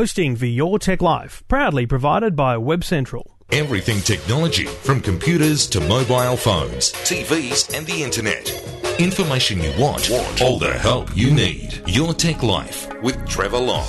[0.00, 3.36] Hosting for Your Tech Life, proudly provided by Web Central.
[3.52, 8.50] Everything technology, from computers to mobile phones, TVs, and the internet.
[8.98, 10.40] Information you want, want.
[10.40, 11.82] all the help you need.
[11.86, 13.84] Your Tech Life with Trevor Long.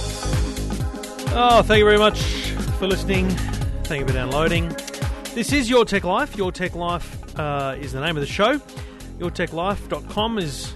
[1.34, 2.20] Oh, thank you very much
[2.78, 3.30] for listening.
[3.86, 4.68] Thank you for downloading.
[5.34, 6.36] This is Your Tech Life.
[6.36, 8.58] Your Tech Life uh, is the name of the show.
[9.20, 10.74] YourTechLife.com is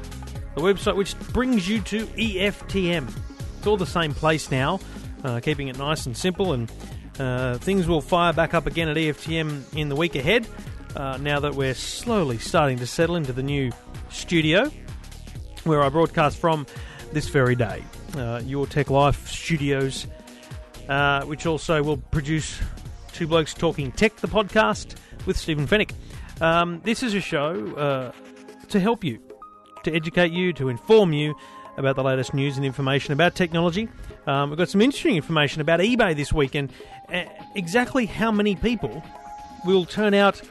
[0.55, 3.11] the website which brings you to EFTM.
[3.57, 4.79] It's all the same place now,
[5.25, 6.71] uh, keeping it nice and simple, and
[7.19, 10.47] uh, things will fire back up again at EFTM in the week ahead.
[10.95, 13.71] Uh, now that we're slowly starting to settle into the new
[14.09, 14.71] studio
[15.65, 16.65] where I broadcast from
[17.11, 17.83] this very day.
[18.15, 20.07] Uh, Your Tech Life Studios,
[20.87, 22.59] uh, which also will produce
[23.11, 25.91] Two Blokes Talking Tech, the podcast with Stephen Fenech.
[26.39, 28.11] Um, this is a show uh,
[28.69, 29.19] to help you,
[29.83, 31.35] to educate you, to inform you
[31.77, 33.89] about the latest news and information about technology.
[34.27, 36.71] Um, we've got some interesting information about eBay this weekend.
[37.13, 39.03] uh, exactly how many people
[39.65, 40.41] will turn out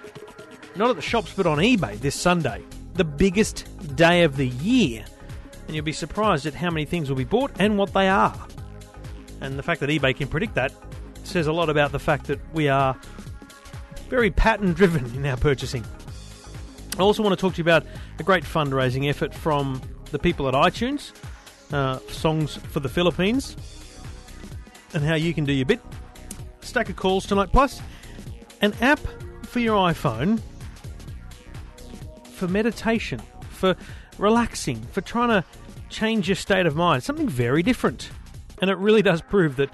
[0.77, 2.63] not at the shops but on eBay this Sunday,
[2.95, 5.05] the biggest day of the year.
[5.67, 8.39] And you'll be surprised at how many things will be bought and what they are.
[9.41, 10.73] And the fact that eBay can predict that
[11.25, 12.97] says a lot about the fact that we are
[14.09, 15.85] very pattern driven in our purchasing.
[16.99, 17.85] I also want to talk to you about
[18.19, 21.13] a great fundraising effort from the people at iTunes,
[21.75, 23.57] uh, Songs for the Philippines,
[24.95, 25.81] and how you can do your bit.
[26.61, 27.83] Stack of calls tonight, plus
[28.61, 29.01] an app
[29.43, 30.41] for your iPhone
[32.33, 33.77] for meditation, for
[34.19, 35.45] relaxing, for trying to
[35.91, 37.03] change your state of mind.
[37.03, 38.11] Something very different.
[38.61, 39.71] And it really does prove that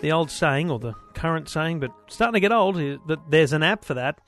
[0.00, 3.52] the old saying, or the current saying, but starting to get old, is that there's
[3.52, 4.20] an app for that,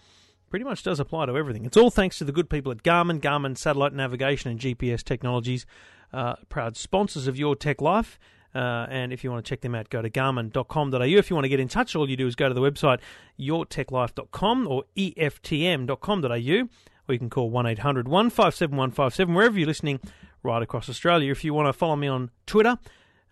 [0.51, 1.65] pretty much does apply to everything.
[1.65, 5.65] It's all thanks to the good people at Garmin, Garmin Satellite Navigation and GPS Technologies,
[6.12, 8.19] uh, proud sponsors of Your Tech Life.
[8.55, 11.00] Uh, and if you want to check them out, go to garmin.com.au.
[11.03, 12.98] If you want to get in touch, all you do is go to the website
[13.39, 16.69] yourtechlife.com or eftm.com.au,
[17.08, 20.00] or you can call 1 800 157 157, wherever you're listening
[20.43, 21.31] right across Australia.
[21.31, 22.77] If you want to follow me on Twitter,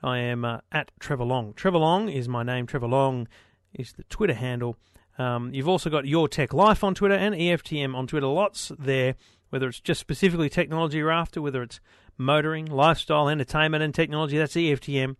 [0.03, 1.53] I am uh, at Trevor Long.
[1.55, 2.67] Trevor Long is my name.
[2.67, 3.27] Trevor Long
[3.75, 4.77] is the Twitter handle.
[5.19, 8.29] Um, you've also got Your Tech Life on Twitter and EFTM on Twitter.
[8.29, 9.17] Lots there,
[9.51, 11.81] whether it's just specifically technology you're after, whether it's
[12.19, 14.37] motoring, lifestyle, entertainment, and technology.
[14.37, 15.17] That's EFTM,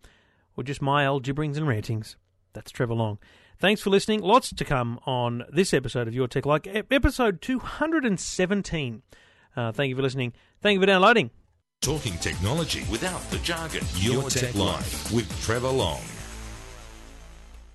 [0.55, 2.17] or just my old gibberings and rantings.
[2.53, 3.17] That's Trevor Long.
[3.57, 4.21] Thanks for listening.
[4.21, 9.01] Lots to come on this episode of Your Tech Life, episode 217.
[9.55, 10.33] Uh, thank you for listening.
[10.61, 11.31] Thank you for downloading.
[11.81, 13.83] Talking technology without the jargon.
[13.95, 16.01] Your, Your Tech, Tech Life with Trevor Long.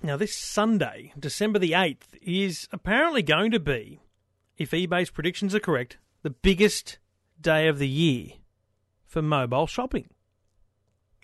[0.01, 3.99] Now, this Sunday, December the 8th, is apparently going to be,
[4.57, 6.99] if eBay's predictions are correct, the biggest
[7.41, 8.33] day of the year
[9.05, 10.07] for mobile shopping.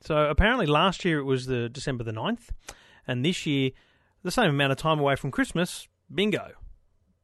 [0.03, 2.49] So apparently last year it was the December the 9th,
[3.07, 3.71] and this year,
[4.23, 6.51] the same amount of time away from Christmas, bingo.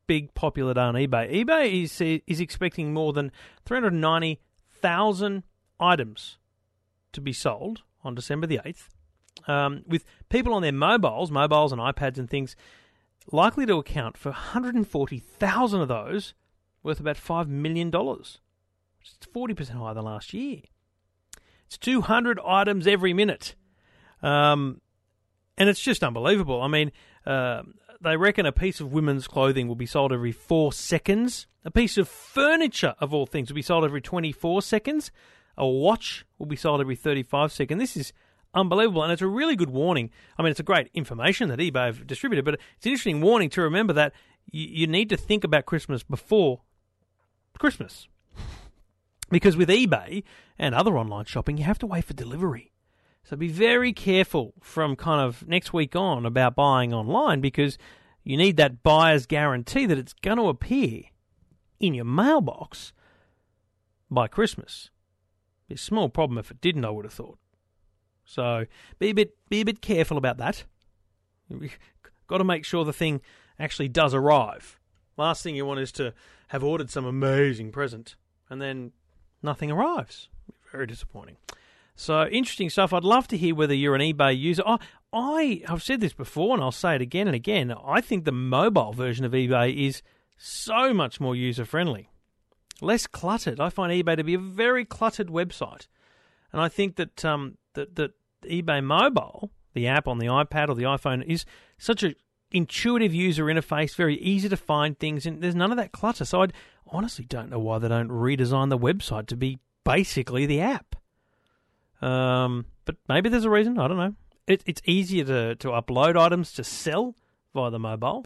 [0.05, 1.43] Big popular day on eBay.
[1.43, 3.31] eBay is is expecting more than
[3.65, 5.43] 390,000
[5.79, 6.37] items
[7.11, 8.87] to be sold on December the 8th
[9.47, 12.55] um, with people on their mobiles, mobiles and iPads and things,
[13.31, 16.33] likely to account for 140,000 of those,
[16.83, 17.91] worth about $5 million.
[19.17, 20.61] It's 40% higher than last year.
[21.65, 23.55] It's 200 items every minute.
[24.21, 24.81] Um,
[25.57, 26.61] and it's just unbelievable.
[26.61, 26.91] I mean,
[27.25, 27.63] uh,
[28.01, 31.47] they reckon a piece of women's clothing will be sold every four seconds.
[31.65, 35.11] A piece of furniture, of all things, will be sold every 24 seconds.
[35.57, 37.79] A watch will be sold every 35 seconds.
[37.79, 38.13] This is
[38.53, 39.03] unbelievable.
[39.03, 40.11] And it's a really good warning.
[40.37, 43.49] I mean, it's a great information that eBay have distributed, but it's an interesting warning
[43.51, 44.13] to remember that
[44.51, 46.61] you, you need to think about Christmas before
[47.57, 48.07] Christmas.
[49.29, 50.23] Because with eBay
[50.57, 52.71] and other online shopping, you have to wait for delivery.
[53.23, 57.77] So be very careful from kind of next week on about buying online because
[58.23, 61.03] you need that buyer's guarantee that it's going to appear
[61.79, 62.93] in your mailbox
[64.09, 64.91] by Christmas.
[65.67, 67.37] Be a small problem if it didn't, I would have thought.
[68.23, 68.65] So
[68.99, 70.63] be a bit be a bit careful about that.
[71.49, 71.77] You've
[72.27, 73.21] got to make sure the thing
[73.59, 74.79] actually does arrive.
[75.17, 76.13] Last thing you want is to
[76.49, 78.15] have ordered some amazing present
[78.49, 78.91] and then
[79.41, 80.29] nothing arrives.
[80.71, 81.37] Very disappointing.
[81.95, 82.93] So interesting stuff.
[82.93, 84.63] I'd love to hear whether you're an eBay user.
[84.65, 84.77] I,
[85.11, 87.73] I have said this before, and I'll say it again and again.
[87.83, 90.03] I think the mobile version of eBay is
[90.37, 92.09] so much more user friendly,
[92.81, 93.59] less cluttered.
[93.59, 95.87] I find eBay to be a very cluttered website,
[96.51, 98.11] and I think that um, that that
[98.43, 101.45] eBay Mobile, the app on the iPad or the iPhone, is
[101.79, 102.13] such a
[102.51, 106.25] intuitive user interface, very easy to find things, and there's none of that clutter.
[106.25, 106.47] So I
[106.91, 110.95] honestly don't know why they don't redesign the website to be basically the app.
[112.01, 113.79] Um, but maybe there's a reason.
[113.79, 114.13] I don't know.
[114.47, 117.15] it, it's easier to, to upload items to sell
[117.53, 118.25] via the mobile,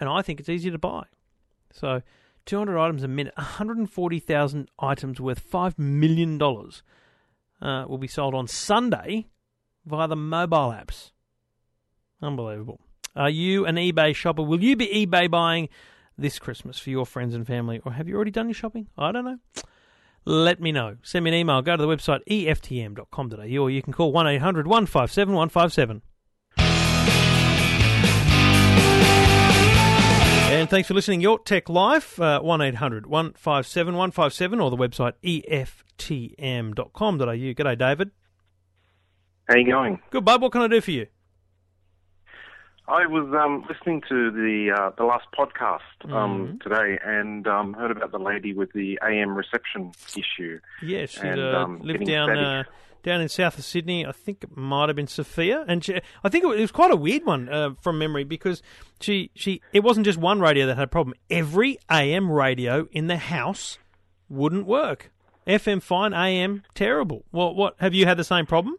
[0.00, 1.04] and I think it's easier to buy.
[1.72, 2.02] So,
[2.46, 9.26] 200 items a minute, 140,000 items worth $5 million uh, will be sold on Sunday
[9.84, 11.10] via the mobile apps.
[12.22, 12.80] Unbelievable.
[13.16, 14.42] Are you an eBay shopper?
[14.42, 15.68] Will you be eBay buying
[16.16, 18.88] this Christmas for your friends and family, or have you already done your shopping?
[18.96, 19.38] I don't know.
[20.24, 20.96] Let me know.
[21.02, 21.60] Send me an email.
[21.60, 26.02] Go to the website eftm.com.au, or you can call 1 800 157 157.
[30.54, 31.20] And thanks for listening.
[31.20, 35.14] Your Tech Life, uh, 1 800 157 157, or the website
[35.98, 36.74] eftm.com.au.
[37.26, 38.12] G'day, David.
[39.48, 40.00] How you going?
[40.10, 40.40] Good, bud.
[40.40, 41.06] What can I do for you?
[42.86, 46.62] I was um, listening to the uh, the last podcast um, Mhm.
[46.62, 50.60] today and um, heard about the lady with the AM reception issue.
[50.82, 52.64] Yes, she uh, um, lived down uh,
[53.02, 54.04] down in south of Sydney.
[54.06, 56.72] I think it might have been Sophia, and she, I think it was, it was
[56.72, 58.62] quite a weird one uh, from memory because
[59.00, 61.14] she she it wasn't just one radio that had a problem.
[61.30, 63.78] Every AM radio in the house
[64.28, 65.10] wouldn't work.
[65.46, 67.24] FM fine, AM terrible.
[67.30, 68.76] What what have you had the same problem?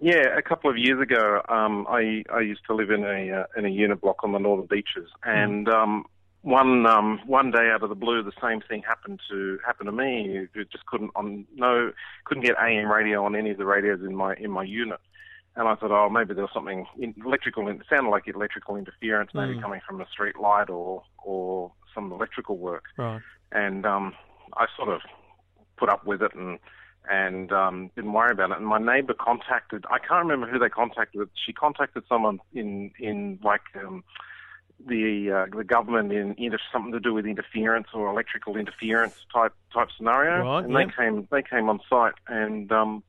[0.00, 3.44] Yeah, a couple of years ago, um, I I used to live in a uh,
[3.56, 6.06] in a unit block on the northern beaches, and um,
[6.40, 9.92] one um, one day out of the blue, the same thing happened to happen to
[9.92, 10.48] me.
[10.54, 11.92] You just couldn't on no
[12.24, 15.00] couldn't get AM radio on any of the radios in my in my unit.
[15.56, 17.68] And I thought, oh, maybe there was something in, electrical.
[17.68, 19.62] It sounded like electrical interference, maybe Mm.
[19.62, 22.84] coming from a street light or or some electrical work.
[22.96, 23.20] Right.
[23.52, 24.14] and um,
[24.56, 25.00] I sort of
[25.76, 26.58] put up with it and
[27.08, 28.58] and um, didn't worry about it.
[28.58, 29.84] And my neighbour contacted.
[29.90, 31.28] I can't remember who they contacted.
[31.46, 34.04] She contacted someone in in like um,
[34.86, 39.88] the uh, the government in something to do with interference or electrical interference type type
[39.96, 40.44] scenario.
[40.44, 43.02] Right, and they came they came on site and um,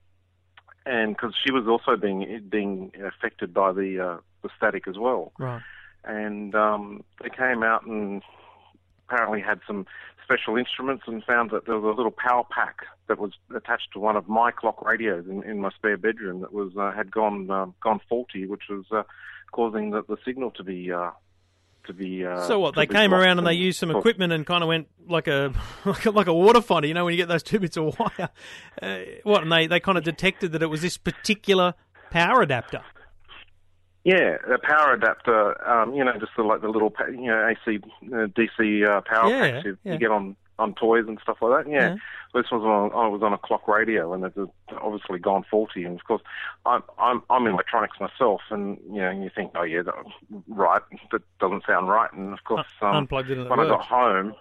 [0.86, 5.32] and because she was also being being affected by the uh, the static as well
[5.38, 5.62] Right.
[6.04, 8.24] and um, they came out and
[9.12, 9.86] apparently had some
[10.24, 12.78] special instruments and found that there was a little power pack
[13.08, 16.54] that was attached to one of my clock radios in, in my spare bedroom that
[16.54, 19.04] was uh, had gone uh, gone faulty, which was uh,
[19.52, 21.12] causing the, the signal to be uh,
[21.86, 22.26] to be.
[22.26, 22.76] Uh, So what?
[22.76, 25.54] They came around and they used some equipment and kind of went like a
[25.86, 26.88] like a, like a water finder.
[26.88, 28.30] You know when you get those two bits of wire.
[28.82, 29.44] Uh, what?
[29.44, 31.74] And they they kind of detected that it was this particular
[32.12, 32.82] power adapter.
[34.04, 35.68] Yeah, a power adapter.
[35.70, 39.30] Um, you know, just the, like the little you know AC uh, DC uh, power
[39.30, 39.94] Yeah, packs you, yeah.
[39.94, 41.72] you get on on toys and stuff like that.
[41.72, 41.96] Yeah, Yeah.
[42.34, 44.50] this was on I was on a clock radio and it was
[44.82, 45.84] obviously gone faulty.
[45.84, 46.22] And of course,
[46.66, 49.94] I'm I'm I'm in electronics myself, and you know and you think, oh yeah, that,
[50.48, 50.82] right,
[51.12, 52.12] that doesn't sound right.
[52.14, 54.34] And of course, um, Unplugged it and when I got home.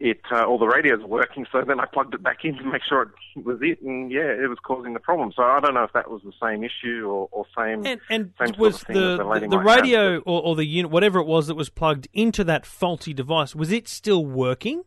[0.00, 2.64] It uh, all the radios were working, so then I plugged it back in to
[2.64, 5.30] make sure it was it, and yeah, it was causing the problem.
[5.36, 8.32] So I don't know if that was the same issue or, or same And, and
[8.38, 10.90] same sort was of the the the, the might have, radio or, or the unit,
[10.90, 14.84] whatever it was that was plugged into that faulty device, was it still working?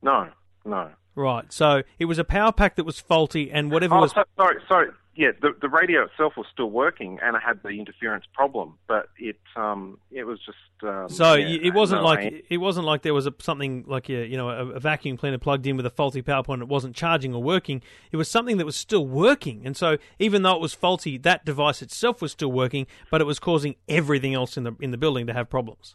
[0.00, 0.28] No,
[0.64, 0.90] no.
[1.16, 1.52] Right.
[1.52, 4.56] So it was a power pack that was faulty, and whatever Oh, was so, sorry,
[4.68, 4.90] sorry.
[5.14, 9.10] Yeah, the the radio itself was still working, and it had the interference problem, but
[9.18, 12.86] it um it was just um, So yeah, it wasn't no, like I- it wasn't
[12.86, 15.76] like there was a, something like a you know a, a vacuum cleaner plugged in
[15.76, 17.82] with a faulty power point it wasn't charging or working.
[18.10, 21.44] It was something that was still working, and so even though it was faulty, that
[21.44, 24.98] device itself was still working, but it was causing everything else in the in the
[24.98, 25.94] building to have problems.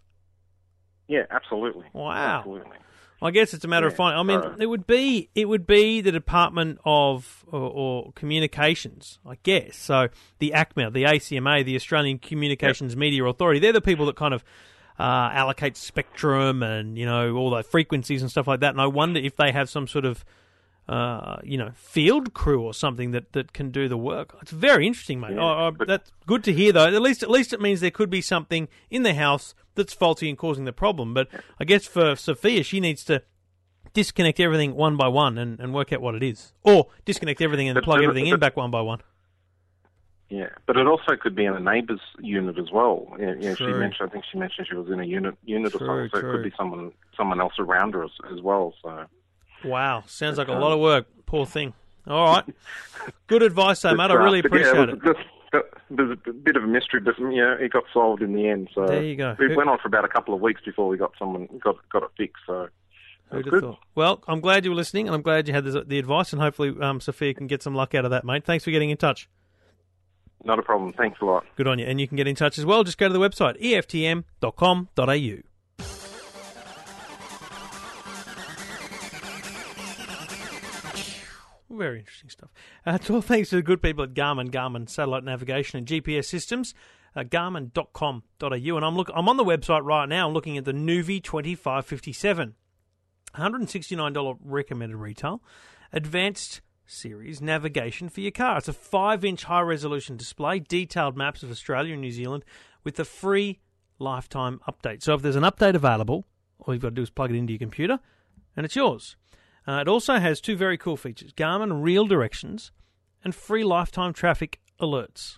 [1.07, 1.85] yeah, absolutely.
[1.93, 2.39] Wow.
[2.39, 2.77] absolutely.
[3.21, 4.19] I guess it's a matter of finding.
[4.19, 9.19] I mean, so- it would be it would be the Department of or, or Communications,
[9.25, 9.75] I guess.
[9.75, 10.09] So
[10.39, 14.43] the ACMA, the ACMA, the Australian Communications Media Authority, they're the people that kind of
[14.99, 18.71] uh, allocate spectrum and you know all the frequencies and stuff like that.
[18.71, 20.23] And I wonder if they have some sort of
[20.89, 24.35] uh, you know field crew or something that, that can do the work.
[24.41, 25.33] It's very interesting, mate.
[25.33, 26.85] Yeah, Oh, oh, that's good to hear, though.
[26.87, 30.29] At least at least it means there could be something in the house that's faulty
[30.29, 31.13] and causing the problem.
[31.13, 31.27] But
[31.59, 33.21] I guess for Sophia, she needs to
[33.93, 37.67] disconnect everything one by one and, and work out what it is, or disconnect everything
[37.67, 39.01] and But- plug but- everything in back one by one.
[40.29, 43.07] Yeah, but it also could be in a neighbour's unit as well.
[43.17, 44.09] Yeah, yeah, she mentioned.
[44.09, 46.31] I think she mentioned she was in a unit unit True, or something, so it
[46.33, 48.73] could be someone someone else around her as, as well.
[48.83, 49.05] So
[49.65, 51.07] Wow, sounds like a lot of work.
[51.25, 51.73] Poor thing.
[52.07, 52.45] All right,
[53.27, 54.11] good advice, though, mate.
[54.11, 54.95] I uh, really but yeah, appreciate it.
[54.95, 55.03] it.
[55.03, 55.27] just-
[55.89, 58.69] There's a bit of a mystery, but yeah, it got solved in the end.
[58.75, 59.31] So There you go.
[59.31, 61.75] It Who- went on for about a couple of weeks before we got someone got
[61.89, 62.43] got it fixed.
[62.45, 62.67] So
[63.31, 63.61] Who'd that's have good.
[63.63, 63.79] thought?
[63.95, 66.41] Well, I'm glad you were listening, and I'm glad you had the, the advice, and
[66.41, 68.43] hopefully um, Sophia can get some luck out of that, mate.
[68.45, 69.29] Thanks for getting in touch.
[70.43, 70.93] Not a problem.
[70.93, 71.43] Thanks a lot.
[71.55, 71.85] Good on you.
[71.85, 72.83] And you can get in touch as well.
[72.83, 75.46] Just go to the website, eftm.com.au.
[81.77, 82.49] Very interesting stuff.
[82.85, 86.25] Uh, it's all thanks to the good people at Garmin, Garmin Satellite Navigation and GPS
[86.25, 86.73] Systems,
[87.15, 88.21] uh, garmin.com.au.
[88.41, 90.29] And I'm, look, I'm on the website right now.
[90.29, 92.55] Looking at the Nuvi 2557.
[93.35, 95.43] $169 recommended retail.
[95.93, 98.57] Advanced series navigation for your car.
[98.57, 102.43] It's a 5 inch high resolution display, detailed maps of Australia and New Zealand
[102.83, 103.59] with a free
[103.99, 105.03] lifetime update.
[105.03, 106.25] So if there's an update available,
[106.59, 107.99] all you've got to do is plug it into your computer
[108.55, 109.15] and it's yours.
[109.67, 112.71] Uh, it also has two very cool features Garmin Real Directions
[113.23, 115.37] and free lifetime traffic alerts.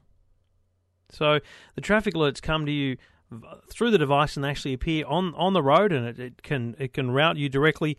[1.10, 1.40] So
[1.76, 2.98] the traffic alerts come to you
[3.70, 6.94] through the device and actually appear on, on the road, and it, it can it
[6.94, 7.98] can route you directly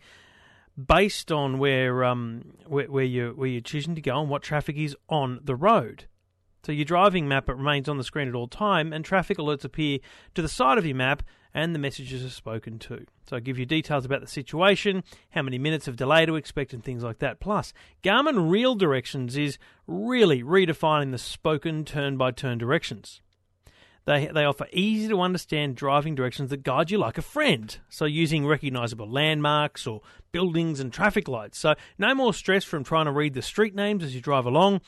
[0.77, 4.77] based on where um where, where you where you're choosing to go and what traffic
[4.77, 6.05] is on the road.
[6.63, 9.99] So your driving map remains on the screen at all time, and traffic alerts appear
[10.35, 13.05] to the side of your map, and the messages are spoken to.
[13.27, 16.73] So I give you details about the situation, how many minutes of delay to expect,
[16.73, 17.39] and things like that.
[17.39, 23.21] Plus, Garmin Real Directions is really redefining the spoken turn-by-turn directions.
[24.05, 27.77] They, they offer easy to understand driving directions that guide you like a friend.
[27.89, 30.01] So, using recognizable landmarks or
[30.31, 31.59] buildings and traffic lights.
[31.59, 34.81] So, no more stress from trying to read the street names as you drive along.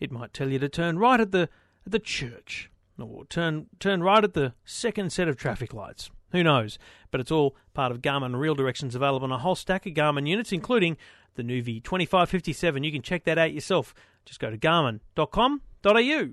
[0.00, 1.48] It might tell you to turn right at the,
[1.84, 6.10] at the church or turn, turn right at the second set of traffic lights.
[6.32, 6.78] Who knows?
[7.10, 10.28] But it's all part of Garmin Real Directions available on a whole stack of Garmin
[10.28, 10.96] units, including
[11.34, 12.84] the Nuvi 2557.
[12.84, 13.94] You can check that out yourself.
[14.24, 16.28] Just go to garmin.com.au.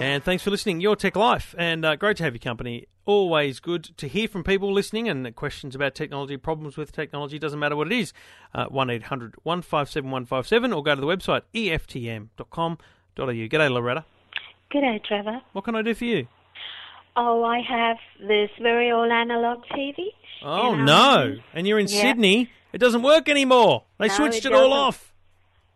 [0.00, 0.80] And thanks for listening.
[0.80, 2.86] Your Tech Life, and uh, great to have your company.
[3.04, 7.38] Always good to hear from people listening and questions about technology, problems with technology.
[7.38, 8.14] Doesn't matter what it is.
[8.54, 11.42] Uh, One eight hundred one five seven one five seven, or go to the website
[11.54, 12.78] eftm.com.au.
[13.16, 14.04] G'day, Loretta.
[14.72, 15.42] G'day, Trevor.
[15.52, 16.28] What can I do for you?
[17.16, 19.96] Oh, I have this very old analog TV.
[20.42, 21.36] Oh And, um, no!
[21.52, 22.00] And you're in yeah.
[22.00, 22.50] Sydney.
[22.72, 23.84] It doesn't work anymore.
[23.98, 25.09] They No, switched it it, all off.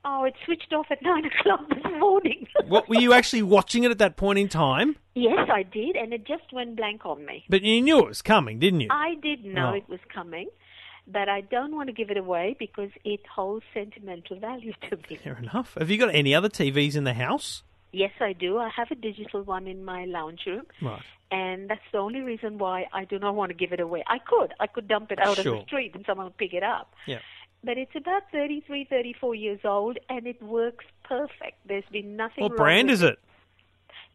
[0.04, 2.46] Oh, it switched off at nine o'clock this morning.
[2.66, 4.96] What were you actually watching it at that point in time?
[5.14, 7.44] yes, I did, and it just went blank on me.
[7.49, 8.88] But you knew it was coming, didn't you?
[8.90, 9.76] I did know Oh.
[9.76, 10.49] it was coming,
[11.06, 15.16] but I don't want to give it away because it holds sentimental value to me.
[15.23, 15.75] Fair enough.
[15.78, 17.62] Have you got any other TVs in the house?
[17.92, 18.58] Yes, I do.
[18.58, 21.02] I have a digital one in my lounge room, Right.
[21.30, 24.02] and that's the only reason why I do not want to give it away.
[24.08, 24.52] I could.
[24.58, 25.58] I could dump it out on Sure.
[25.61, 26.92] the street and someone would pick it up.
[27.06, 27.20] Yeah.
[27.64, 31.59] But it's about 33, 34 years old, and it works perfect.
[31.66, 33.18] There's been nothing What brand is it?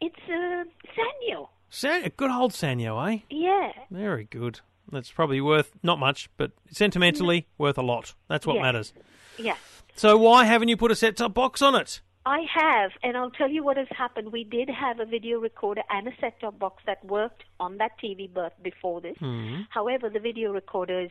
[0.00, 0.64] It's uh,
[0.96, 1.48] Sanyo.
[1.68, 3.18] San- good old Sanyo, eh?
[3.28, 3.72] Yeah.
[3.90, 4.60] Very good.
[4.90, 8.14] That's probably worth not much, but sentimentally worth a lot.
[8.28, 8.62] That's what Yeah.
[8.62, 8.92] matters.
[9.38, 9.56] Yeah.
[9.94, 12.00] So why haven't you put a set-top box on it?
[12.26, 14.30] I have, and I'll tell you what has happened.
[14.30, 18.32] We did have a video recorder and a set-top box that worked on that TV
[18.32, 19.16] birth before this.
[19.70, 21.10] However, the video recorders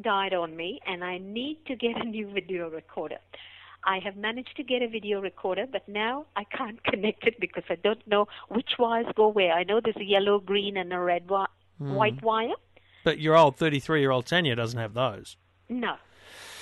[0.00, 3.18] died on me, and I need to get a new video recorder.
[3.84, 7.64] I have managed to get a video recorder, but now I can't connect it because
[7.70, 9.52] I don't know which wires go where.
[9.52, 11.46] I know there's a yellow, green, and a red wi-
[11.78, 11.94] hmm.
[11.94, 12.54] white wire.
[13.04, 15.36] But your old 33-year-old Sanyo doesn't have those.
[15.68, 15.96] No.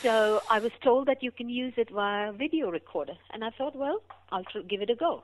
[0.02, 3.74] So I was told that you can use it via video recorder, and I thought,
[3.74, 5.22] well, I'll tr- give it a go.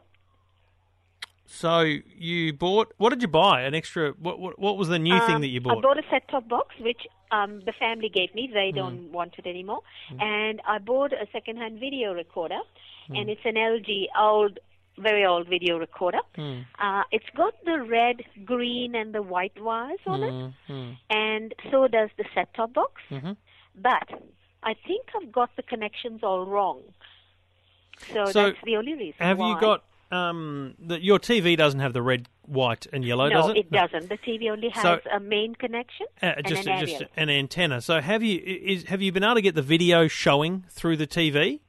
[1.53, 2.95] So you bought.
[2.97, 3.61] What did you buy?
[3.63, 4.13] An extra.
[4.13, 4.39] What?
[4.41, 5.79] What, what was the new thing Um, that you bought?
[5.79, 5.99] I bought?
[5.99, 8.47] a set-top box, which um, the family gave me.
[8.49, 8.55] Hmm.
[8.55, 9.81] They don't want it anymore.
[10.19, 12.61] And I bought a second-hand video recorder,
[13.09, 13.17] Hmm.
[13.17, 14.61] and it's an LG old,
[14.99, 16.21] very old video recorder.
[16.37, 16.61] Hmm.
[16.79, 20.91] Uh, it's got the red, green, and the white wires on it, Hmm.
[21.11, 23.03] and so does the set-top box.
[23.11, 23.37] Mhm.
[23.75, 24.09] But
[24.63, 26.81] I think I've got the connections all wrong.
[27.99, 29.21] So, So, that's the only reason.
[29.21, 33.35] Have you got um that your TV doesn't have the red, white, and yellow, No,
[33.43, 33.57] does it?
[33.57, 34.09] It doesn't.
[34.09, 37.81] The TV only has So- a main connection Uh, and just an just an antenna.
[37.81, 41.07] So have you is have you been able to get the video showing through the
[41.07, 41.61] TV?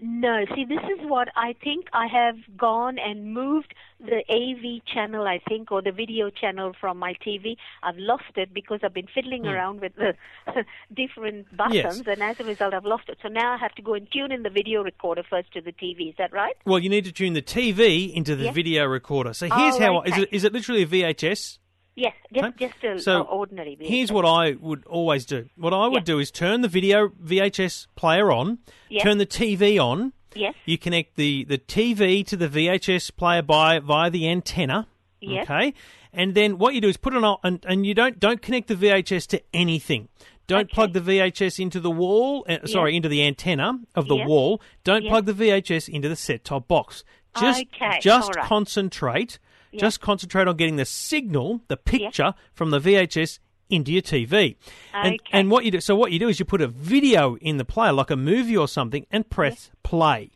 [0.00, 5.26] No, see, this is what I think I have gone and moved the AV channel,
[5.26, 7.56] I think, or the video channel from my TV.
[7.82, 9.48] I've lost it because I've been fiddling hmm.
[9.48, 10.14] around with the
[10.94, 12.02] different buttons, Yes.
[12.06, 13.18] and as a result, I've lost it.
[13.22, 15.72] So now I have to go and tune in the video recorder first to the
[15.72, 16.10] TV.
[16.10, 16.54] Is that right?
[16.64, 18.52] Well, you need to tune the TV into the Yeah.
[18.52, 19.32] video recorder.
[19.32, 20.22] So here's Oh, how is okay.
[20.22, 21.58] it is it literally a VHS?
[21.98, 22.66] Yes, just Okay.
[22.68, 23.76] just a So ordinary.
[23.80, 25.48] Here's what I would always do.
[25.56, 26.14] What I would Yeah.
[26.14, 29.02] do is turn the video VHS player on, Yeah.
[29.02, 30.12] turn the TV on.
[30.34, 30.54] Yes.
[30.64, 34.86] You connect the, the TV to the VHS player by via the antenna.
[35.20, 35.44] Yes.
[35.50, 35.74] Okay.
[36.12, 38.68] And then what you do is put it on and, and you don't don't connect
[38.68, 40.08] the VHS to anything.
[40.46, 40.74] Don't Okay.
[40.74, 44.26] plug the VHS into the wall, uh, sorry, into the antenna of the Yeah.
[44.26, 44.62] wall.
[44.84, 47.02] Don't plug the VHS into the set-top box.
[47.38, 48.44] Just Okay, just right.
[48.46, 49.38] concentrate.
[49.76, 53.38] Just concentrate on getting the signal, the picture from the VHS
[53.70, 54.56] into your TV.
[54.94, 55.38] And, Okay.
[55.38, 57.64] and what you do, so what you do is you put a video in the
[57.64, 60.30] player, like a movie or something, and press play,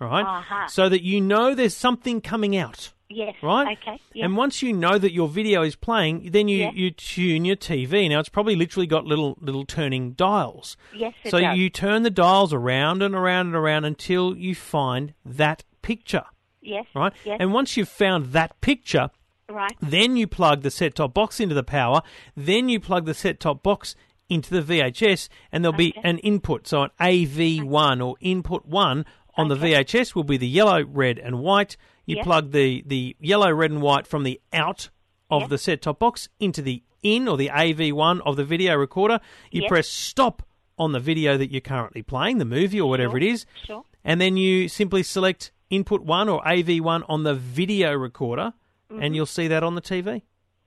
[0.00, 0.24] right?
[0.24, 0.68] Uh-huh.
[0.68, 3.34] So that you know there's something coming out, Yes.
[3.42, 3.76] right?
[3.82, 3.98] Okay.
[4.14, 4.26] Yeah.
[4.26, 6.70] And once you know that your video is playing, then you, Yeah.
[6.74, 8.08] you tune your TV.
[8.08, 10.76] Now it's probably literally got little little turning dials.
[10.94, 11.56] yes, it so does.
[11.58, 16.24] you turn the dials around and around and around until you find that picture,
[16.66, 16.86] Yes.
[16.94, 17.12] right?
[17.24, 17.38] Yes.
[17.40, 19.10] And once you've found that picture,
[19.48, 19.76] right.
[19.80, 22.02] then you plug the set top box into the power.
[22.36, 23.94] Then you plug the set top box
[24.28, 26.66] into the VHS, and there'll be an input.
[26.66, 29.04] So an AV1 or input one
[29.36, 31.76] on the VHS will be the yellow, red, and white.
[32.06, 32.24] You Yes.
[32.24, 34.88] plug the, the yellow, red, and white from the out
[35.30, 35.50] of Yes.
[35.50, 39.20] the set top box into the in or the AV1 of the video recorder.
[39.52, 39.68] You Yes.
[39.68, 40.42] press stop
[40.78, 43.18] on the video that you're currently playing, the movie or whatever Sure.
[43.18, 43.84] it is, Sure.
[44.04, 48.52] and then you simply select input one or AV1 on the video recorder,
[48.90, 49.02] Mm-hmm.
[49.02, 50.22] and you'll see that on the TV.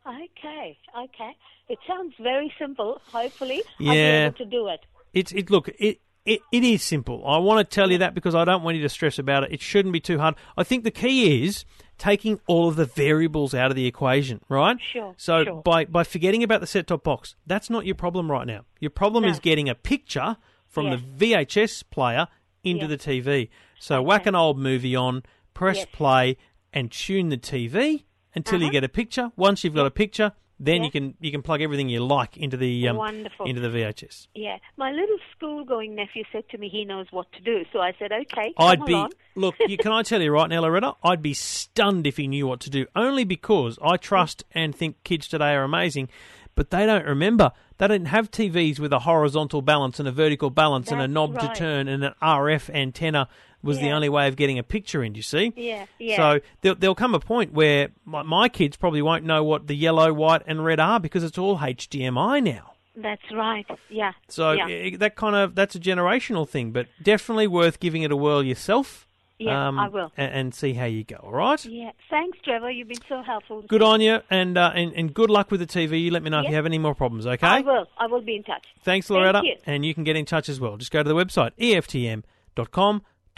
[0.05, 0.77] Okay.
[0.97, 1.35] Okay.
[1.69, 2.99] It sounds very simple.
[3.13, 4.25] Hopefully, I'll be Yeah.
[4.25, 4.81] able to do it.
[5.13, 6.01] It's it look it.
[6.25, 7.25] It, it is simple.
[7.25, 9.53] I want to tell you that because I don't want you to stress about it.
[9.53, 10.35] It shouldn't be too hard.
[10.57, 11.63] I think the key is
[11.97, 14.77] taking all of the variables out of the equation, right?
[14.81, 15.61] Sure, So sure.
[15.63, 18.65] by by forgetting about the set top box, that's not your problem right now.
[18.81, 19.29] Your problem No.
[19.29, 20.35] is getting a picture
[20.67, 20.97] from Yeah.
[20.97, 21.01] the
[21.35, 22.27] VHS player
[22.63, 22.87] into Yeah.
[22.89, 23.49] the TV.
[23.79, 25.87] So whack an old movie on, press Yes.
[25.91, 26.37] play,
[26.73, 28.03] and tune the TV
[28.35, 28.71] until you Uh-huh.
[28.73, 29.31] get a picture.
[29.35, 32.57] Once you've got a picture, then you can you can plug everything you like into
[32.57, 33.45] the um, Wonderful.
[33.45, 34.27] into the VHS.
[34.35, 34.57] Yeah.
[34.77, 37.63] My little school-going nephew said to me he knows what to do.
[37.71, 39.13] So I said, okay, come I'd be along.
[39.35, 39.55] look.
[39.65, 40.95] You, can I tell you right now, Loretta?
[41.01, 42.85] I'd be stunned if he knew what to do.
[42.93, 46.09] Only because I trust and think kids today are amazing,
[46.55, 47.53] but they don't remember.
[47.77, 51.13] They didn't have TVs with a horizontal balance and a vertical balance and a That's
[51.13, 51.55] knob right.
[51.55, 53.29] to turn and an RF antenna
[53.61, 55.15] was the only way of getting a picture in.
[55.15, 55.53] You see?
[55.55, 56.15] Yeah, yeah.
[56.15, 59.75] So there'll, there'll come a point where my, my kids probably won't know what the
[59.75, 62.73] yellow, white, and red are because it's all HDMI now.
[62.95, 63.65] That's right.
[63.89, 64.11] Yeah.
[64.27, 64.65] So yeah.
[64.65, 68.43] i that kind of that's a generational thing, but definitely worth giving it a whirl
[68.43, 69.07] yourself.
[69.37, 70.11] Yeah, um, I will.
[70.17, 71.15] a- and, see how you go.
[71.15, 71.63] All right.
[71.63, 71.91] yeah.
[72.09, 72.69] Thanks, Trevor.
[72.71, 73.61] You've been so helpful.
[73.61, 76.03] Good on you, and, uh, and and good luck with the TV.
[76.03, 77.25] You let me know if you have any more problems.
[77.25, 77.47] Okay.
[77.47, 77.85] I will.
[77.97, 78.65] I will be in touch.
[78.83, 79.41] Thanks, Thank Loretta.
[79.45, 79.55] you.
[79.65, 80.75] And you can get in touch as well.
[80.75, 81.73] Just go to the website E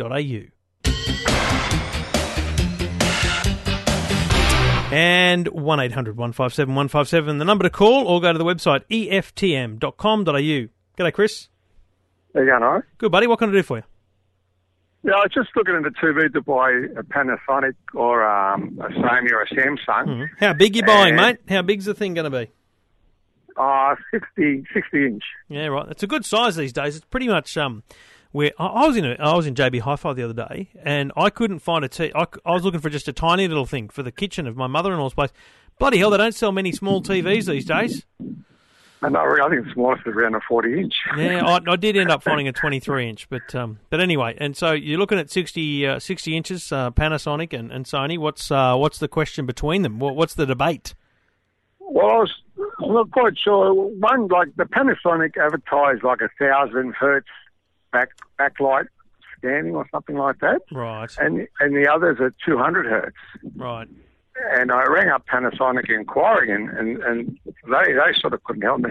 [0.02, 0.52] eftm.com.au.
[4.94, 10.68] And 1 800 157 157, the number to call, or go to the website eftm.com.au.
[10.98, 11.48] G'day, Chris.
[12.34, 12.84] How you going, all right?
[12.98, 13.28] Good, buddy.
[13.28, 13.84] What can I do for you?
[15.04, 18.90] Yeah, I was just looking at the TV to buy a Panasonic or um, a
[18.90, 20.30] Sony or a Samsung.
[20.40, 21.38] How big you buying, And- mate?
[21.50, 22.52] How big's the thing going to be?
[23.58, 25.24] Uh, 60, 60 inch.
[25.50, 25.88] Yeah, right.
[25.90, 26.98] It's a good size these days.
[26.98, 27.84] It's pretty much um,
[28.32, 29.06] where I, I was in.
[29.06, 32.12] A, I was in JB Hi-Fi the other day, and I couldn't find a T.
[32.16, 34.68] I, I was looking for just a tiny little thing for the kitchen of my
[34.68, 35.32] mother-in-law's place.
[35.80, 38.06] Bloody hell, they don't sell many small TVs these days.
[39.04, 40.94] And I, I think the smallest is around a 40 inch.
[41.18, 44.56] Yeah, I, I did end up finding a 23 inch, but um, but anyway, and
[44.56, 48.18] so you're looking at 60, uh, 60 inches, uh, Panasonic and, and Sony.
[48.18, 50.00] What's uh, what's the question between them?
[50.00, 50.94] What, what's the debate?
[51.80, 52.32] Well, I was
[52.84, 53.74] I'm not quite sure.
[53.74, 57.28] One, like the Panasonic advertised like a thousand hertz
[57.92, 58.88] back backlight
[59.38, 63.16] scanning or something like that, Right, and and the others are 200 hertz.
[63.56, 63.88] right.
[64.54, 68.80] And I rang up Panasonic inquiring, and, and, and they they sort of couldn't help
[68.82, 68.90] me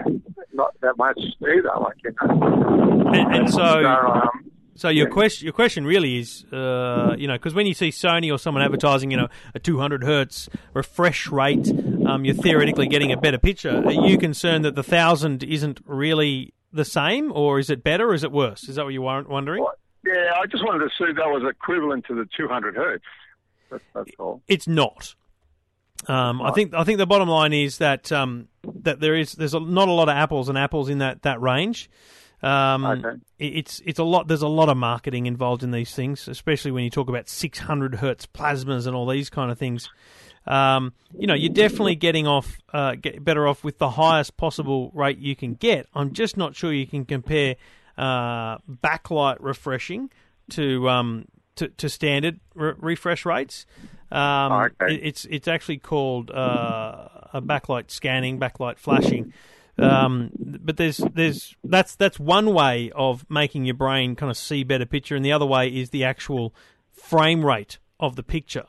[0.53, 1.69] not that much either.
[1.79, 3.85] Like you know, And, and so.
[3.85, 4.29] um,
[4.75, 5.13] So your Yeah.
[5.13, 8.63] question, your question really is, uh, you know, because when you see Sony or someone
[8.63, 11.67] advertising, you know, a 200 hertz refresh rate,
[12.05, 13.83] um, you're theoretically getting a better picture.
[13.85, 18.13] Are you concerned that the thousand isn't really the same, or is it better, or
[18.13, 18.67] is it worse?
[18.69, 19.61] Is that what you weren't wondering?
[19.63, 19.73] Well,
[20.05, 23.03] Yeah, I just wanted to see if that was equivalent to the 200 hertz.
[23.69, 24.41] That's, that's all.
[24.47, 25.15] It's not.
[26.07, 29.53] Um, I think I think the bottom line is that um, that there is there's
[29.53, 31.89] a, not a lot of apples and apples in that that range.
[32.41, 33.17] Um, Okay.
[33.37, 34.27] it- It's it's a lot.
[34.27, 37.95] There's a lot of marketing involved in these things, especially when you talk about 600
[37.95, 39.89] hertz plasmas and all these kind of things.
[40.47, 44.91] Um, you know, you're definitely getting off uh, get better off with the highest possible
[44.95, 45.87] rate you can get.
[45.93, 47.55] I'm just not sure you can compare
[47.97, 50.09] uh, backlight refreshing
[50.51, 51.25] to um,
[51.57, 53.65] to, to standard re- refresh rates.
[54.11, 54.95] Um, Okay.
[54.95, 59.31] it- it's it's actually called uh, a backlight scanning, backlight flashing.
[59.77, 64.63] Um, but there's there's that's that's one way of making your brain kind of see
[64.63, 66.53] better picture, and the other way is the actual
[66.91, 68.65] frame rate of the picture.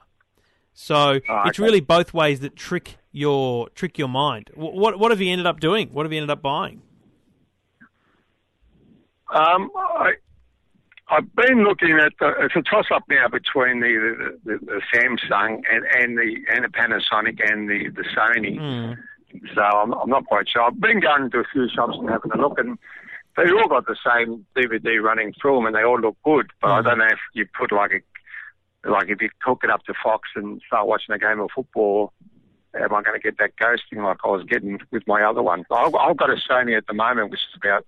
[0.72, 1.62] So Oh, it's okay.
[1.62, 4.50] really both ways that trick your trick your mind.
[4.54, 5.90] What what have you ended up doing?
[5.92, 6.82] What have you ended up buying?
[9.32, 10.12] Um, I,
[11.08, 14.80] I've been looking at the, it's a toss up now between the, the, the, the
[14.94, 18.58] Samsung and, and the and the Panasonic and the the Sony.
[18.58, 19.00] Hmm.
[19.54, 20.62] So I'm, I'm not quite sure.
[20.62, 22.78] I've been going to a few shops and having a look, and
[23.36, 26.50] they all got the same DVD running through them, and they all look good.
[26.60, 26.88] But I hmm.
[26.88, 28.00] don't know if you put like a
[28.84, 32.12] like if you hook it up to Fox and start watching a game of football,
[32.74, 35.64] am I going to get that ghosting like I was getting with my other one?
[35.70, 37.86] I've, I've got a Sony at the moment, which is about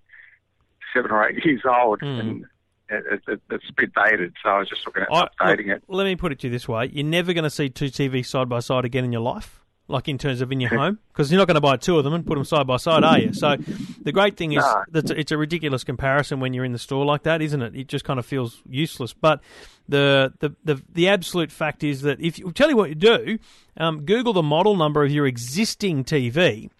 [0.92, 2.06] seven or eight years old, hmm.
[2.06, 2.44] and
[2.88, 4.34] it, it, it's a bit dated.
[4.42, 5.82] So I was just looking at I- updating look, it.
[5.88, 8.26] Let me put it to you this way: you're never going to see two TVs
[8.26, 11.30] side by side again in your life, like in terms of in your home, because
[11.30, 13.18] you're not going to buy two of them and put them side by side, are
[13.18, 13.32] you?
[13.34, 13.56] So
[14.02, 14.84] the great thing is No.
[14.92, 17.76] that it's a ridiculous comparison when you're in the store like that, isn't it?
[17.76, 19.12] It just kind of feels useless.
[19.12, 19.40] But
[19.88, 23.38] the the the, the absolute fact is that if you tell you what you do,
[23.76, 26.70] um, Google the model number of your existing TV.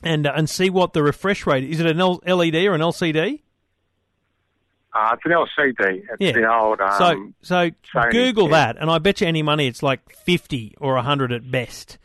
[0.00, 1.80] And, uh, and see what the refresh rate is.
[1.80, 3.40] It an L- LED or an LCD?
[4.94, 6.02] Uh, it's an LCD.
[6.08, 6.32] It's Yeah.
[6.32, 6.80] the old.
[6.80, 10.74] Um, so so Sony, Google that, and I bet you any money it's like fifty
[10.80, 11.98] or hundred at best.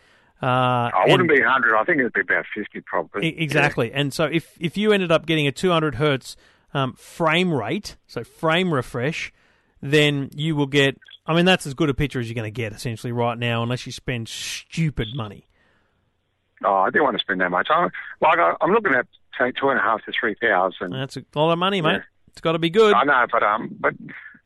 [0.43, 1.73] Uh, I wouldn't be 100.
[1.77, 3.39] I think it'd be about 50 probably.
[3.41, 3.93] Exactly.
[3.93, 6.35] And so if if you ended up getting a 200 hertz
[6.73, 9.31] um, frame rate, so frame refresh,
[9.81, 10.97] then you will get.
[11.25, 13.63] I mean, that's as good a picture as you're going to get essentially right now,
[13.63, 15.47] unless you spend stupid money.
[16.65, 17.67] Oh, I didn't want to spend that much.
[17.69, 17.87] I,
[18.19, 19.07] like I'm looking at
[19.39, 20.91] say two and a half to three thousand.
[20.91, 21.91] That's a lot of money, mate.
[21.91, 22.01] Yeah.
[22.27, 22.93] It's got to be good.
[22.93, 23.93] I know, but um, but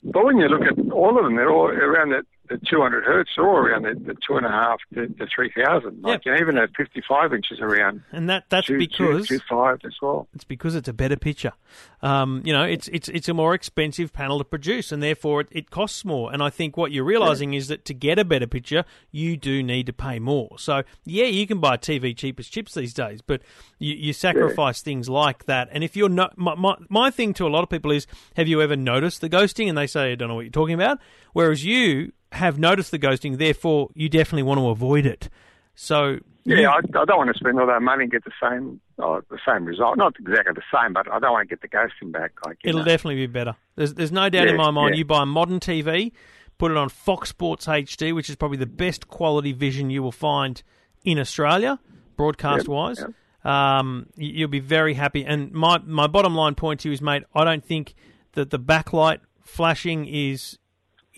[0.04, 3.32] but when you look at all of them, they're all around the, the 200 hertz.
[3.36, 6.02] They're around the, the two and a half to, to 3,000.
[6.02, 9.80] Like know, even at 55 inches around And that that's two, because two, two five
[9.86, 10.28] as well.
[10.34, 11.54] It's because it's a better picture.
[12.02, 15.48] Um, you know, it's it's it's a more expensive panel to produce, and therefore it,
[15.52, 16.32] it costs more.
[16.32, 19.64] And I think what you're realizing is that to get a better picture, you do
[19.64, 20.58] need to pay more.
[20.60, 23.42] So yeah, you can buy TV cheap as chips these days, but
[23.80, 25.70] you, you sacrifice things like that.
[25.72, 28.48] And if you're not, my, my my thing to a lot of people is, have
[28.48, 29.70] you ever noticed the ghosting?
[29.70, 31.00] And they say, I don't know what you're talking about.
[31.34, 35.30] Whereas you have noticed the ghosting, therefore you definitely want to avoid it.
[35.76, 38.82] So Yeah, I, I don't want to spend all that money and get the same
[39.00, 39.98] oh, the same result.
[39.98, 42.34] Not exactly the same, but I don't want to get the ghosting back.
[42.46, 42.86] Like you It'll know.
[42.86, 43.56] definitely be better.
[43.76, 44.98] There's there's no doubt in my mind.
[44.98, 46.12] You buy a modern TV,
[46.58, 50.12] put it on Fox Sports HD, which is probably the best quality vision you will
[50.12, 50.64] find
[51.04, 51.80] in Australia,
[52.16, 53.04] broadcast wise.
[53.44, 55.24] Um, you'll be very happy.
[55.26, 57.94] And my my bottom line point to you is, mate, I don't think
[58.34, 60.58] that the backlight flashing is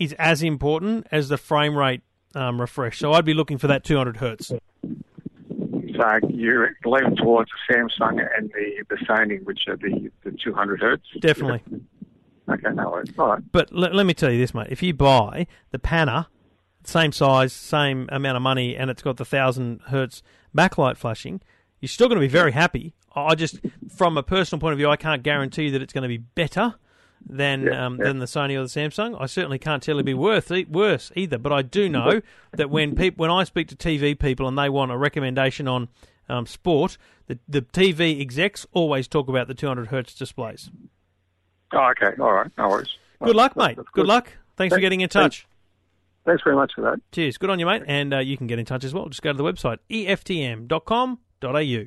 [0.00, 2.00] is as important as the frame rate
[2.34, 2.98] um, refresh.
[2.98, 4.48] So I'd be looking for that 200 hertz.
[4.48, 10.80] So you're leaning towards the Samsung and the, the Sony, which are the, the 200
[10.80, 11.04] hertz.
[11.20, 11.62] Definitely.
[12.48, 13.12] Okay, no worries.
[13.18, 13.52] All right.
[13.52, 14.68] But let, let me tell you this, mate.
[14.70, 16.28] If you buy the Panna,
[16.82, 20.22] same size, same amount of money, and it's got the thousand hertz
[20.56, 21.42] backlight flashing,
[21.80, 22.94] you're still going to be very happy.
[23.14, 23.60] I just,
[23.94, 26.76] from a personal point of view, I can't guarantee that it's going to be better
[27.26, 28.04] than Yeah, um, yeah.
[28.04, 29.16] than the Sony or the Samsung.
[29.20, 31.38] I certainly can't tell it'd be worth e- worse either.
[31.38, 32.20] But I do know
[32.52, 35.88] that when peop when I speak to TV people and they want a recommendation on
[36.28, 40.70] um, sport, the the TV execs always talk about the 200 hertz displays.
[41.72, 42.20] Oh, okay.
[42.20, 42.50] All right.
[42.58, 42.88] No worries.
[43.22, 43.76] Good luck, mate.
[43.76, 44.32] That's Good luck.
[44.56, 45.46] Thanks for getting in touch.
[46.26, 47.00] Thanks very much for that.
[47.12, 47.38] Cheers.
[47.38, 47.82] Good on you, mate.
[47.86, 49.08] And uh, you can get in touch as well.
[49.08, 51.84] Just go to the website, eftm.com.au.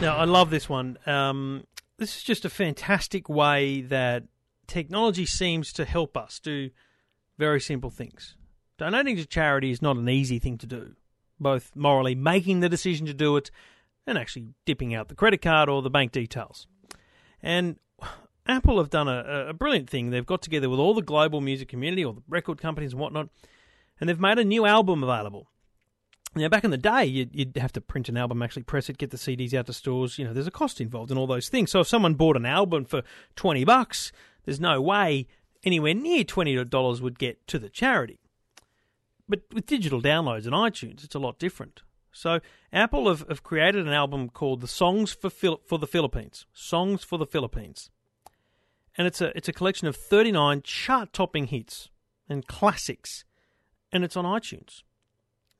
[0.00, 0.96] Now, I love this one.
[1.06, 1.64] Um,
[1.96, 4.22] this is just a fantastic way that
[4.68, 6.70] technology seems to help us do
[7.36, 8.36] very simple things.
[8.78, 10.94] Donating to charity is not an easy thing to do,
[11.40, 13.50] both morally making the decision to do it
[14.06, 16.68] and actually dipping out the credit card or the bank details.
[17.42, 17.76] And
[18.46, 20.10] Apple have done a, a brilliant thing.
[20.10, 23.30] They've got together with all the global music community, all the record companies and whatnot,
[24.00, 25.50] and they've made a new album available.
[26.38, 28.98] Now, back in the day, you'd, you'd have to print an album, actually press it,
[28.98, 30.18] get the CDs out to stores.
[30.18, 31.70] You know, there's a cost involved in all those things.
[31.70, 33.02] So if someone bought an album for
[33.36, 34.12] 20 bucks,
[34.44, 35.26] there's no way
[35.64, 38.20] anywhere near $20 would get to the charity.
[39.28, 41.82] But with digital downloads and iTunes, it's a lot different.
[42.12, 42.40] So
[42.72, 46.46] Apple have, have created an album called the Songs for Phil- for the Philippines.
[46.52, 47.90] Songs for the Philippines.
[48.96, 51.90] And it's a it's a collection of 39 chart-topping hits
[52.28, 53.24] and classics
[53.92, 54.82] and it's on iTunes.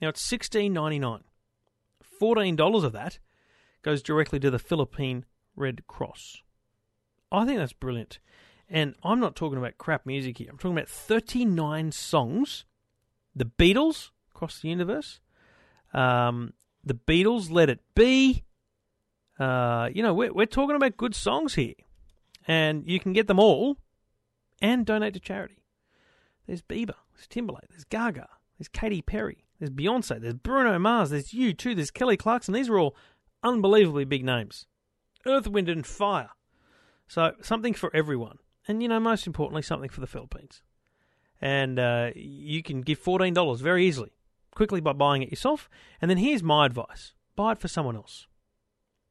[0.00, 1.24] Now it's sixteen ninety nine.
[2.02, 3.18] Fourteen dollars of that
[3.82, 5.24] goes directly to the Philippine
[5.56, 6.42] Red Cross.
[7.30, 8.18] I think that's brilliant.
[8.70, 10.48] And I'm not talking about crap music here.
[10.50, 12.64] I'm talking about 39 songs.
[13.34, 15.20] The Beatles across the universe.
[15.94, 16.52] Um,
[16.84, 18.44] the Beatles, Let It Be.
[19.38, 21.74] Uh, you know, we're, we're talking about good songs here.
[22.46, 23.78] And you can get them all
[24.61, 25.62] and donate to charity.
[26.46, 31.33] There's Bieber, there's Timberlake, there's Gaga, there's Katy Perry, there's Beyonce, there's Bruno Mars, there's
[31.33, 32.55] U2, there's Kelly Clarkson.
[32.55, 32.97] These are all
[33.42, 34.66] unbelievably big names.
[35.27, 36.31] Earth, Wind, and Fire.
[37.07, 40.62] So something for everyone, and you know, most importantly, something for the Philippines.
[41.40, 44.12] And uh, you can give fourteen dollars very easily.
[44.55, 45.71] quickly by buying it yourself.
[46.03, 48.27] And then here's my advice buy it for someone else.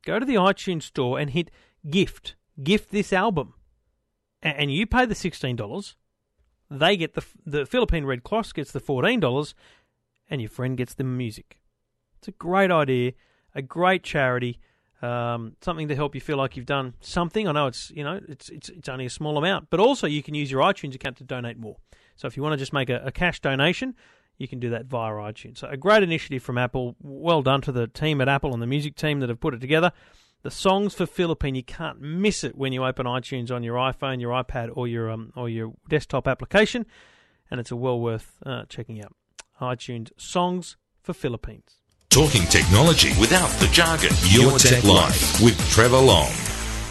[0.06, 1.50] Go to the iTunes store and hit
[1.90, 2.36] gift.
[2.62, 3.54] Gift this album.
[4.42, 5.96] And you pay the $16.
[6.70, 9.54] They get the, the Philippine Red Cross gets the $14,
[10.30, 11.60] and your friend gets the music.
[12.18, 13.14] It's a great idea,
[13.56, 14.60] a great charity
[15.02, 17.48] um, something to help you feel like you've done something.
[17.48, 20.24] I know it's you know it's it's it's only a small amount, but also you
[20.24, 21.78] can use your iTunes account to donate more.
[22.16, 23.96] So if you want to just make a, a cash donation,
[24.38, 25.60] you can do that via iTunes.
[25.60, 26.96] So a great initiative from Apple.
[27.02, 29.62] Well done to the team at Apple and the music team that have put it
[29.62, 29.92] together.
[30.44, 34.22] The songs for Philippine, you can't miss it when you open iTunes on your iPhone,
[34.22, 36.86] your iPad, or your um, or your desktop application,
[37.52, 39.14] and it's a well worth uh, checking out.
[39.62, 41.78] iTunes songs for Philippines.
[42.10, 44.10] Talking technology without the jargon.
[44.24, 46.32] Your, Your Tech, Tech Life with Trevor Long.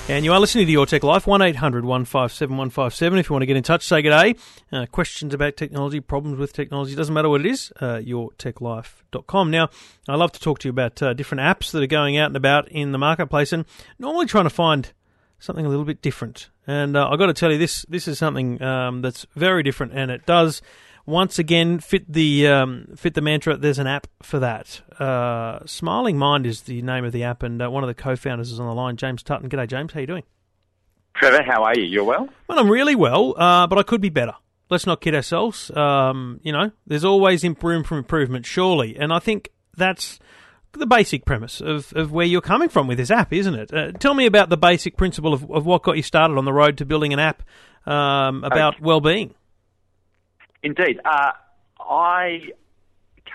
[0.09, 3.18] And you are listening to Your Tech Life, 1800 157 157.
[3.18, 4.37] If you want to get in touch, say good day.
[4.70, 9.50] Uh, questions about technology, problems with technology, doesn't matter what it is, uh, yourtechlife.com.
[9.50, 9.68] Now,
[10.09, 12.37] I love to talk to you about uh, different apps that are going out and
[12.37, 13.64] about in the marketplace and
[13.98, 14.92] normally trying to find
[15.40, 16.50] something a little bit different.
[16.68, 19.92] And uh, I've got to tell you, this, this is something um, that's very different
[19.92, 20.62] and it does
[21.07, 23.57] once again fit the um, fit the mantra.
[23.57, 24.83] There's an app for that.
[25.01, 28.53] Uh, Smiling Mind is the name of the app, and uh, one of the co-founders
[28.53, 29.49] is on the line, James Tutton.
[29.49, 29.92] G'day, James.
[29.92, 30.25] How you doing?
[31.14, 31.85] Trevor, how are you?
[31.85, 32.29] You're well.
[32.49, 34.35] Well, I'm really well, uh, but I could be better.
[34.69, 35.71] Let's not kid ourselves.
[35.71, 40.19] Um, you know, there's always room for improvement, surely, and I think that's
[40.73, 43.73] the basic premise of, of where you're coming from with this app, isn't it?
[43.73, 46.53] Uh, tell me about the basic principle of, of what got you started on the
[46.53, 47.42] road to building an app
[47.87, 48.85] um, about okay.
[48.85, 49.35] well-being.
[50.66, 51.00] Indeed.
[51.05, 51.31] Uh,
[51.79, 52.48] I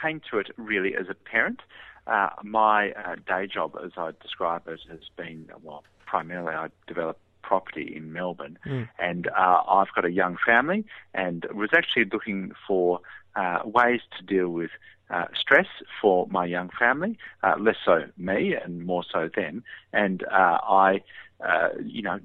[0.02, 1.62] came to it really as a parent.
[2.06, 7.17] Uh, my uh, day job, as I describe it, has been, well, primarily I develop
[7.41, 8.89] property in Melbourne, mm.
[9.00, 13.00] and uh, I've got a young family, and was actually looking for
[13.36, 14.72] uh, ways to deal with
[15.10, 15.67] uh, stress
[16.02, 19.63] for my young family, uh, less so me and more so them.
[19.91, 21.02] And uh, I
[21.44, 22.20] uh, you know,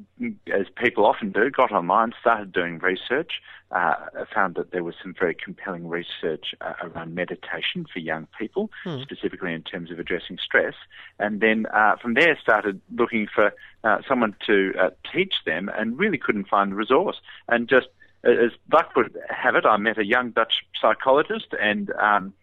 [0.52, 3.40] as people often do, got online, started doing research,
[3.70, 3.94] uh,
[4.34, 9.00] found that there was some very compelling research uh, around meditation for young people, hmm.
[9.02, 10.74] specifically in terms of addressing stress,
[11.18, 13.52] and then uh, from there started looking for
[13.84, 17.16] uh, someone to uh, teach them, and really couldn't find the resource,
[17.48, 17.86] and just
[18.26, 21.90] as luck would have it, I met a young Dutch psychologist and.
[22.00, 22.34] Um,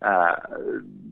[0.00, 0.34] uh,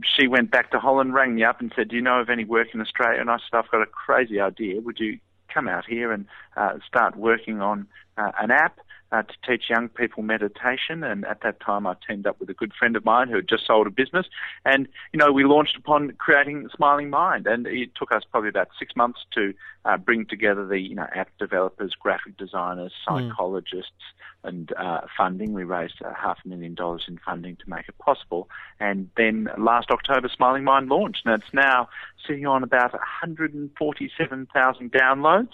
[0.03, 2.45] she went back to Holland, rang me up, and said, "Do you know of any
[2.45, 4.81] work in Australia?" And I said, "I've got a crazy idea.
[4.81, 5.21] Would you
[5.55, 8.81] come out here and uh, start working on uh, an app
[9.13, 11.03] uh, to teach young people meditation.
[11.03, 13.49] And at that time, I teamed up with a good friend of mine who had
[13.49, 14.27] just sold a business.
[14.65, 17.47] And, you know, we launched upon creating Smiling Mind.
[17.47, 19.53] And it took us probably about six months to
[19.85, 23.29] uh, bring together the, you know, app developers, graphic designers, hmm.
[23.29, 23.91] psychologists,
[24.45, 24.49] mm.
[24.49, 25.53] and uh, funding.
[25.53, 28.49] We raised uh, half a million dollars in funding to make it possible.
[28.79, 31.27] And then last October, Smiling Mind launched.
[31.27, 31.89] And it's now
[32.27, 35.49] sitting on about 147,000 downloads.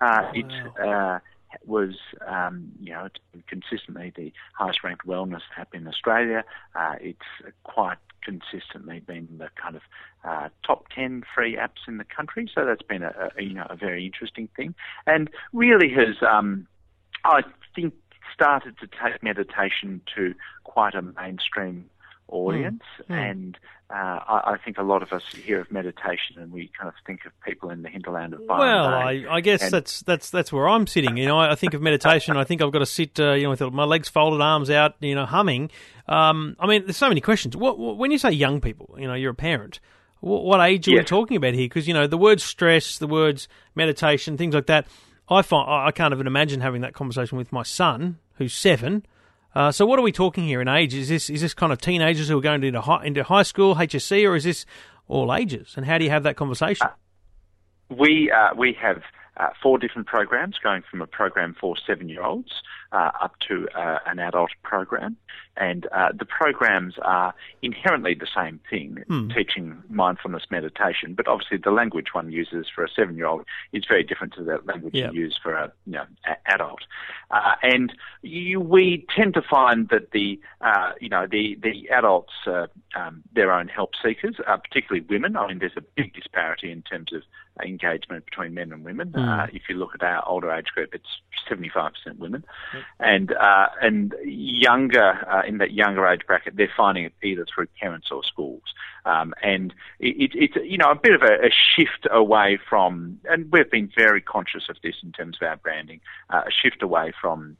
[0.00, 0.32] Uh, wow.
[0.34, 1.18] It uh,
[1.64, 1.94] was,
[2.26, 3.08] um, you know,
[3.46, 6.44] consistently the highest ranked wellness app in Australia.
[6.74, 7.20] Uh, it's
[7.64, 9.82] quite consistently been the kind of
[10.24, 12.50] uh, top 10 free apps in the country.
[12.54, 14.74] So that's been a, a you know, a very interesting thing
[15.06, 16.66] and really has, um,
[17.24, 17.42] I
[17.74, 17.94] think,
[18.32, 20.34] started to take meditation to
[20.64, 21.90] quite a mainstream
[22.32, 22.82] audience.
[23.08, 23.14] Mm.
[23.14, 23.30] Mm.
[23.30, 23.58] And
[23.90, 23.94] uh,
[24.26, 27.26] I, I, think a lot of us hear of meditation and we kind of think
[27.26, 30.50] of people in the hinterland of Byron Well, I, I, guess and that's that's that's
[30.50, 31.18] where I'm sitting.
[31.18, 32.36] You know, I, I think of meditation.
[32.36, 34.94] I think I've got to sit, uh, you know, with my legs folded, arms out,
[35.00, 35.70] you know, humming.
[36.08, 37.54] Um, I mean, there's so many questions.
[37.54, 39.78] What, what, when you say young people, you know, you're a parent.
[40.20, 41.00] What, what age are yes.
[41.00, 41.66] we talking about here?
[41.66, 44.86] Because you know, the words stress, the words meditation, things like that.
[45.28, 49.04] I find I can't even imagine having that conversation with my son, who's seven
[49.54, 50.94] uh, so what are we talking here in age?
[50.94, 53.74] Is this is this kind of teenagers who are going into high, into high school,
[53.74, 54.64] HSC, or is this
[55.08, 55.74] all ages?
[55.76, 56.86] And how do you have that conversation?
[56.86, 56.90] Uh,
[57.90, 59.02] we uh, we have
[59.36, 62.52] uh, four different programs, going from a program for seven year olds
[62.92, 65.16] uh, up to uh, an adult program.
[65.56, 69.34] And uh, the programs are inherently the same thing, mm.
[69.34, 73.84] teaching mindfulness meditation, but obviously the language one uses for a seven year old is
[73.86, 75.12] very different to the language yep.
[75.12, 76.80] you use for a you know, a- adult.
[77.30, 82.32] Uh, and you, we tend to find that the, uh, you know, the, the adults,
[82.46, 87.12] um, their own help seekers, particularly women, I mean, there's a big disparity in terms
[87.12, 87.22] of
[87.62, 89.12] engagement between men and women.
[89.12, 89.54] Mm.
[89.54, 92.44] if you look at our older age group, it's 75% women.
[93.00, 97.66] And uh, and younger uh, in that younger age bracket, they're finding it either through
[97.80, 98.62] parents or schools,
[99.04, 103.50] um, and it, it's you know a bit of a, a, shift away from, and
[103.50, 107.12] we've been very conscious of this in terms of our branding, uh, a shift away
[107.20, 107.56] from.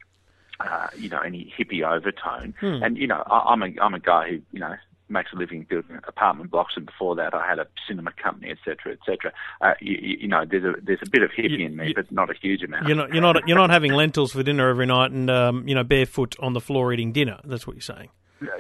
[0.61, 2.85] Uh, you know any hippie overtone, hmm.
[2.85, 4.77] and you know I, I'm a I'm a guy who you know
[5.13, 8.93] makes a living building apartment blocks, and before that, I had a cinema company, etc.,
[8.93, 9.33] etc.
[9.61, 12.11] Uh, you, you, know, there's a there's a bit of hippie you, in me, but
[12.11, 12.89] not a huge amount.
[12.89, 15.75] You're not you're not you're not having lentils for dinner every night, and um, you
[15.75, 17.41] know, barefoot on the floor eating dinner.
[17.45, 18.09] That's what you're saying.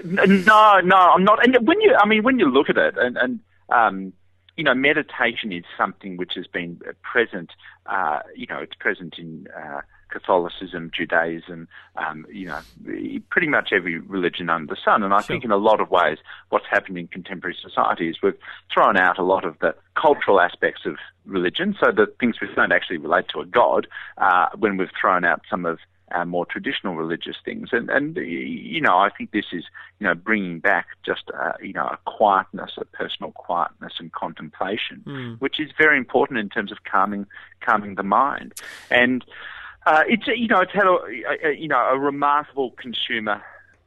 [0.04, 1.44] No, no, I'm not.
[1.44, 4.12] And when you, I mean, when you look at it, and, and um,
[4.56, 7.50] you know, meditation is something which has been present.
[7.86, 9.80] Uh, you know, it's present in uh,
[10.12, 12.60] Catholicism, Judaism, um, you know,
[13.30, 15.02] pretty much every religion under the sun.
[15.02, 15.28] And I sure.
[15.28, 16.18] think in a lot of ways,
[16.50, 20.82] what's happened in contemporary society is we've thrown out a lot of the cultural aspects
[20.84, 23.86] of religion, so the things which don't actually relate to a god,
[24.18, 25.78] uh, when we've thrown out some of
[26.10, 27.70] our more traditional religious things.
[27.72, 29.64] And, and, you know, I think this is,
[29.98, 35.02] you know, bringing back just, uh, you know, a quietness, a personal quietness and contemplation,
[35.06, 35.40] mm.
[35.40, 37.26] which is very important in terms of calming,
[37.62, 38.52] calming the mind.
[38.90, 39.24] And,
[39.86, 43.42] uh, it's, you know, it's had a, a, you know, a remarkable consumer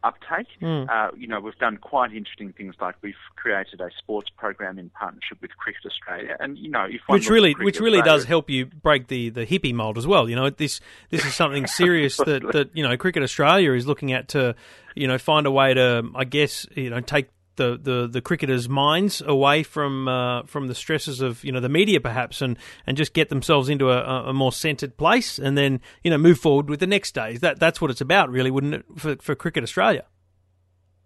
[0.05, 0.47] uptake.
[0.61, 0.87] Mm.
[0.87, 4.89] Uh, you know, we've done quite interesting things like we've created a sports program in
[4.89, 8.67] partnership with Cricket Australia, and you know, which really, which really Australia, does help you
[8.67, 10.29] break the, the hippie mold as well.
[10.29, 10.79] You know, this
[11.09, 14.55] this is something serious that, that you know Cricket Australia is looking at to
[14.95, 18.67] you know find a way to, I guess, you know, take the, the, the cricketers'
[18.69, 22.97] minds away from uh, from the stresses of you know the media perhaps and, and
[22.97, 26.69] just get themselves into a, a more centred place and then you know move forward
[26.69, 27.39] with the next days.
[27.39, 30.05] That that's what it's about, really, wouldn't it, for for Cricket Australia?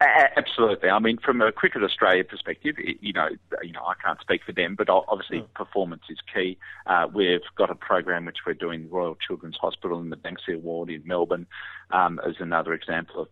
[0.02, 0.90] Absolutely.
[0.90, 3.28] I mean, from a Cricket Australia perspective, you know,
[3.62, 5.54] you know, I can't speak for them, but obviously mm.
[5.54, 6.58] performance is key.
[6.88, 10.90] Uh, we've got a program which we're doing Royal Children's Hospital in the Banksia Ward
[10.90, 11.48] in Melbourne
[11.92, 13.28] um, as another example of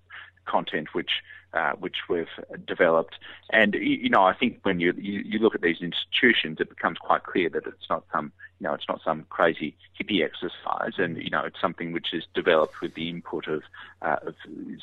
[0.47, 1.11] content which
[1.53, 2.27] uh, which we've
[2.65, 3.15] developed.
[3.51, 6.97] And you know, I think when you, you, you look at these institutions, it becomes
[6.99, 11.17] quite clear that it's not some you know it's not some crazy hippie exercise, and
[11.17, 13.63] you know it's something which is developed with the input of,
[14.01, 14.35] uh, of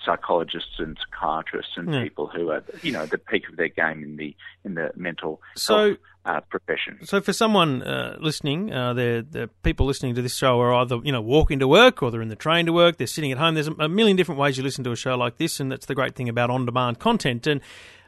[0.05, 2.03] psychologists and psychiatrists and yeah.
[2.03, 4.35] people who are you know at the peak of their game in the
[4.65, 6.99] in the mental so, health uh, profession.
[7.05, 10.99] So, for someone uh, listening, uh, the the people listening to this show are either
[11.03, 12.97] you know walking to work or they're in the train to work.
[12.97, 13.55] They're sitting at home.
[13.55, 15.95] There's a million different ways you listen to a show like this, and that's the
[15.95, 17.47] great thing about on-demand content.
[17.47, 17.61] And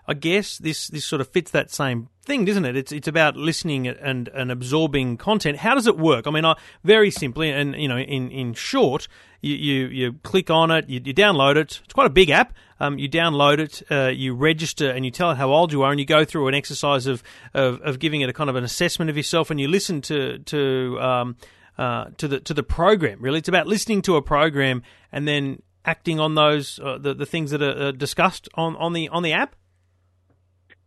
[0.08, 2.76] I guess this this sort of fits that same thing, doesn't it?
[2.76, 5.58] It's it's about listening and and absorbing content.
[5.58, 6.26] How does it work?
[6.26, 9.08] I mean, I, very simply, and you know, in in short,
[9.40, 11.80] you you, you click on it, you, you download it.
[11.84, 12.54] It's quite a big app.
[12.78, 15.90] Um, you download it, uh, you register, and you tell it how old you are,
[15.90, 17.22] and you go through an exercise of,
[17.54, 20.38] of, of giving it a kind of an assessment of yourself, and you listen to
[20.40, 21.36] to um,
[21.78, 23.18] uh, to the to the program.
[23.20, 27.26] Really, it's about listening to a program and then acting on those uh, the the
[27.26, 29.56] things that are discussed on, on the on the app.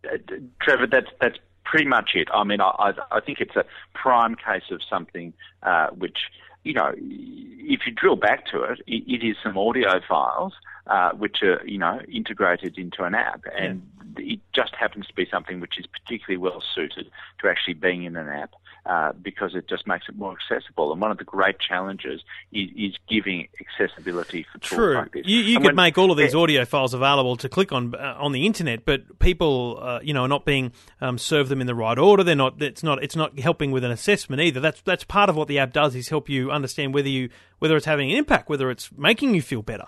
[0.05, 0.17] Uh,
[0.62, 2.27] Trevor, that's that's pretty much it.
[2.33, 5.33] I mean, I I think it's a prime case of something
[5.63, 6.17] uh, which
[6.63, 10.53] you know, if you drill back to it, it, it is some audio files
[10.88, 13.81] uh, which are, you know, integrated into an app, and
[14.17, 17.09] it just happens to be something which is particularly well suited
[17.39, 18.51] to actually being in an app.
[18.89, 20.91] Uh, because it just makes it more accessible.
[20.91, 22.21] And one of the great challenges
[22.52, 24.95] is, is giving accessibility for tools True.
[24.95, 25.28] like this.
[25.28, 28.15] You, you could when, make all of these audio files available to click on uh,
[28.17, 30.71] on the internet, but people, uh, you know, are not being
[31.02, 32.23] um, served them in the right order.
[32.23, 32.60] They're not.
[32.63, 33.04] It's not.
[33.04, 34.60] It's not helping with an assessment either.
[34.60, 37.75] That's that's part of what the app does is help you understand whether you whether
[37.78, 39.86] it's having an impact, whether it's making you feel better.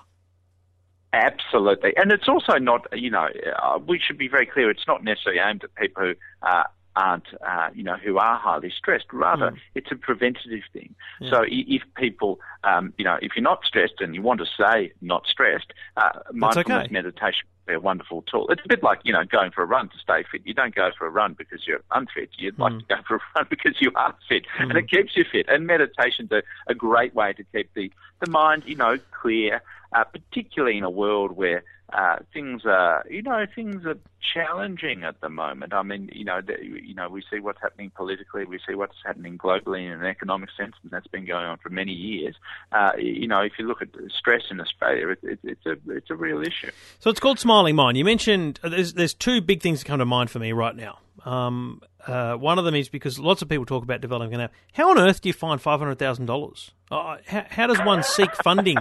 [1.11, 2.85] Absolutely, and it's also not.
[2.93, 3.27] You know,
[3.63, 4.69] uh, we should be very clear.
[4.69, 8.71] It's not necessarily aimed at people who uh, aren't, uh, you know, who are highly
[8.75, 9.05] stressed.
[9.11, 9.57] Rather, mm.
[9.75, 10.93] it's a preventative thing.
[11.19, 11.31] Yeah.
[11.31, 14.91] So if people, um, you know, if you're not stressed and you want to say
[15.01, 16.93] not stressed, uh, mindfulness okay.
[16.93, 18.47] meditation be a wonderful tool.
[18.49, 20.41] It's a bit like, you know, going for a run to stay fit.
[20.45, 22.29] You don't go for a run because you're unfit.
[22.37, 22.59] You'd mm.
[22.59, 24.45] like to go for a run because you are fit.
[24.59, 24.69] Mm.
[24.69, 25.47] And it keeps you fit.
[25.47, 29.61] And meditation's a, a great way to keep the, the mind, you know, clear,
[29.93, 33.97] uh, particularly in a world where uh, things are, you know, things are
[34.33, 35.73] challenging at the moment.
[35.73, 38.95] I mean, you know, the, you know, we see what's happening politically, we see what's
[39.05, 42.35] happening globally in an economic sense, and that's been going on for many years.
[42.71, 46.09] Uh, you know, if you look at stress in Australia, it, it, it's a it's
[46.09, 46.71] a real issue.
[46.99, 47.97] So it's called Smiling Mind.
[47.97, 50.75] You mentioned uh, there's there's two big things that come to mind for me right
[50.75, 50.99] now.
[51.23, 54.53] Um, uh, one of them is because lots of people talk about developing an app.
[54.73, 56.71] How on earth do you find five hundred thousand dollars?
[56.89, 58.77] Uh, how, how, does one seek funding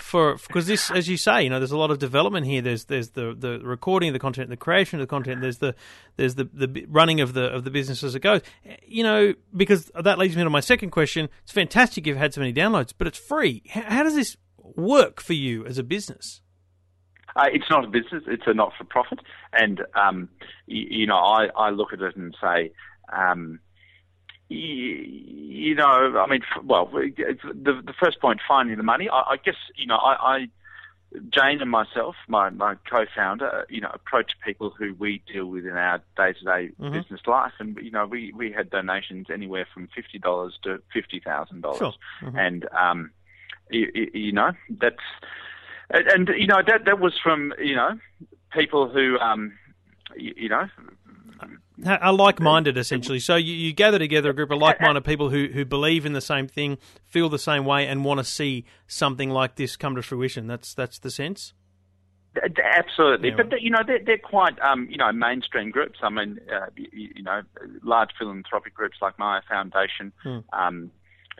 [0.00, 0.36] for?
[0.36, 2.62] Because this, as you say, you know, there's a lot of development here.
[2.62, 5.40] There's there's the, the recording of the content, the creation of the content.
[5.40, 5.74] There's the
[6.16, 8.42] there's the, the running of the of the business as it goes.
[8.86, 11.28] You know, because that leads me to my second question.
[11.42, 13.62] It's fantastic you've had so many downloads, but it's free.
[13.68, 16.40] How does this work for you as a business?
[17.36, 19.20] Uh, it's not a business; it's a not-for-profit,
[19.52, 20.28] and um,
[20.66, 22.72] you, you, know, I, I look at it and say,
[23.12, 23.60] um,
[24.48, 29.08] you, you, know, I mean, well, the the first point, finding the money.
[29.08, 30.48] I, I guess you know, I, I
[31.28, 35.76] Jane and myself, my, my co-founder, you know, approach people who we deal with in
[35.76, 36.92] our day-to-day Mhm.
[36.92, 41.20] business life, and you know, we, we had donations anywhere from fifty dollars to fifty
[41.20, 41.78] thousand Sure.
[41.78, 42.38] dollars, Mhm.
[42.38, 43.10] and um,
[43.70, 45.02] you, you know, that's
[45.90, 47.90] and, and you know that that was from you know
[48.52, 49.52] people who um,
[50.16, 50.66] you, you know
[51.86, 53.20] Are like-minded, essentially.
[53.20, 56.20] So you, you gather together a group of like-minded people who, who believe in the
[56.20, 56.76] same thing,
[57.06, 60.46] feel the same way, and want to see something like this come to fruition.
[60.46, 61.54] That's that's the sense.
[62.76, 63.50] Absolutely, Yeah, but right.
[63.52, 65.98] they- you know they're, they're quite um, you know mainstream groups.
[66.02, 67.40] I mean, uh, you, you know,
[67.82, 70.12] large philanthropic groups like Myer Foundation.
[70.22, 70.38] Hmm.
[70.52, 70.90] Um,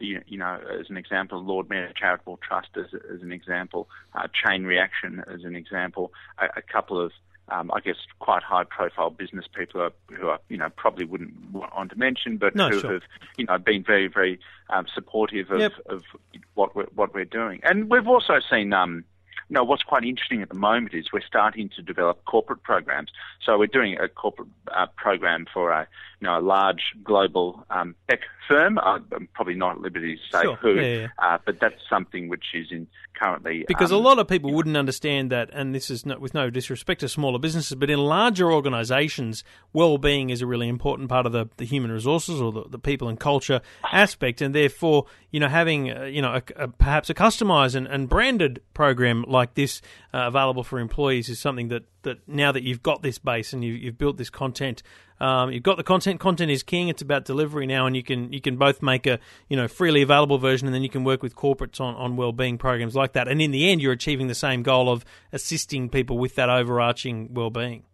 [0.01, 4.27] you, you know, as an example, Lord Mayor Charitable Trust as, as an example, uh,
[4.33, 7.13] Chain Reaction as an example, a, a couple of
[7.51, 11.33] um, I guess quite high-profile business people who are, who are, you know, probably wouldn't
[11.53, 12.93] want to mention, but No, who sure.
[12.95, 13.03] have,
[13.37, 14.39] you know, been very, very
[14.69, 15.73] um, supportive of, Yep.
[15.87, 16.03] of
[16.55, 17.61] what we're, what we're doing.
[17.65, 19.05] And we've also seen, um,
[19.49, 23.11] you know, what's quite interesting at the moment is we're starting to develop corporate programs.
[23.45, 25.89] So we're doing a corporate uh, program for a,
[26.21, 28.79] you know, a large global um, tech firm.
[28.79, 30.57] I'm probably not at liberty to say Sure.
[30.57, 31.07] who, Yeah, yeah.
[31.19, 34.77] Uh, but that's something which is in currently Because um, a lot of people wouldn't
[34.77, 38.51] understand that, and this is no, with no disrespect to smaller businesses, but in larger
[38.53, 42.79] organisations, well-being is a really important part of the, the human resources or the, the
[42.79, 43.61] people and culture
[43.93, 47.87] aspect, and therefore, you know, having uh, you know a, a, perhaps a customised and,
[47.87, 49.81] and branded program like this
[50.13, 53.65] uh, available for employees is something that, that now that you've got this base and
[53.65, 54.83] you've built this content.
[55.21, 56.19] Um, you've got the content.
[56.19, 56.89] Content is king.
[56.89, 59.19] It's about delivery now, and you can you can both make a
[59.49, 62.59] you know freely available version, and then you can work with corporates on, on well-being
[62.59, 63.29] programs like that.
[63.29, 67.35] And in the end, you're achieving the same goal of assisting people with that overarching
[67.35, 67.85] well-being.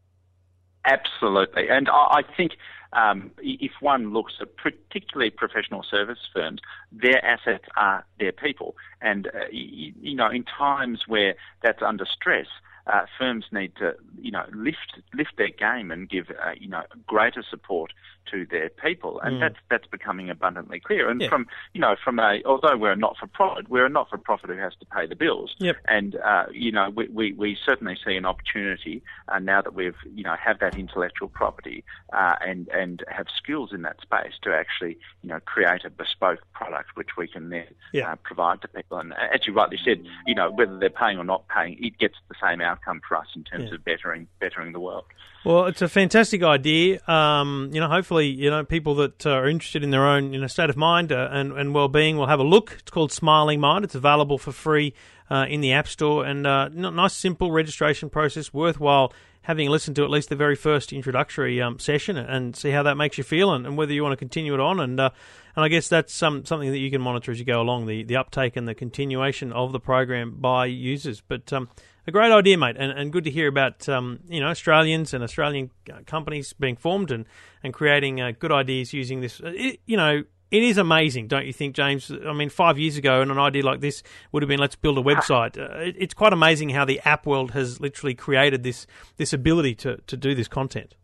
[0.85, 2.53] Absolutely, and I, I think
[2.93, 6.61] um, if one looks at particularly professional service firms,
[6.93, 12.07] their assets are their people, and uh, y- you know, in times where that's under
[12.07, 12.47] stress.
[12.87, 16.82] Uh, firms need to, you know, lift lift their game and give, uh, you know,
[17.07, 17.93] greater support
[18.31, 19.41] to their people, and Mm.
[19.41, 21.09] that's that's becoming abundantly clear.
[21.11, 21.29] And Yeah.
[21.29, 24.18] from, you know, from a although we're a not for profit, we're a not for
[24.18, 25.55] profit who has to pay the bills.
[25.59, 25.77] Yep.
[25.89, 29.97] And uh, you know, we, we, we certainly see an opportunity uh, now that we've
[30.14, 34.55] you know have that intellectual property uh, and and have skills in that space to
[34.55, 38.12] actually you know create a bespoke product which we can then Yeah.
[38.12, 38.99] uh, provide to people.
[38.99, 42.16] And as you rightly said, you know whether they're paying or not paying, it gets
[42.29, 43.74] the same outcome for us in terms Yeah.
[43.77, 45.05] of bettering bettering the world.
[45.45, 46.99] Well, it's a fantastic idea.
[47.07, 50.41] Um, you know, hopefully, you know, people that uh, are interested in their own, you
[50.41, 52.77] know, state of mind uh, and, and well-being will have a look.
[52.79, 53.85] It's called Smiling Mind.
[53.85, 54.95] It's available for free
[55.31, 58.53] uh, in the App Store, and uh, nice, simple registration process.
[58.53, 59.12] Worthwhile
[59.43, 62.97] having listened to at least the very first introductory um, session and see how that
[62.97, 64.81] makes you feel, and, and whether you want to continue it on.
[64.81, 65.11] And uh,
[65.55, 68.03] and I guess that's um, something that you can monitor as you go along the
[68.03, 71.21] the uptake and the continuation of the program by users.
[71.21, 71.69] But um,
[72.07, 75.25] a great idea, mate, and, and good to hear about um, you know Australians and
[75.25, 77.25] Australian uh, companies being formed and
[77.67, 79.41] and creating uh, good ideas using this.
[79.43, 82.11] Uh, It, you know, it is amazing, don't you think, James?
[82.11, 84.97] I mean, five years ago, and an idea like this would have been let's build
[84.97, 85.59] a website.
[85.59, 88.87] Uh, it, it's quite amazing how the app world has literally created this
[89.17, 90.95] this ability to to do this content.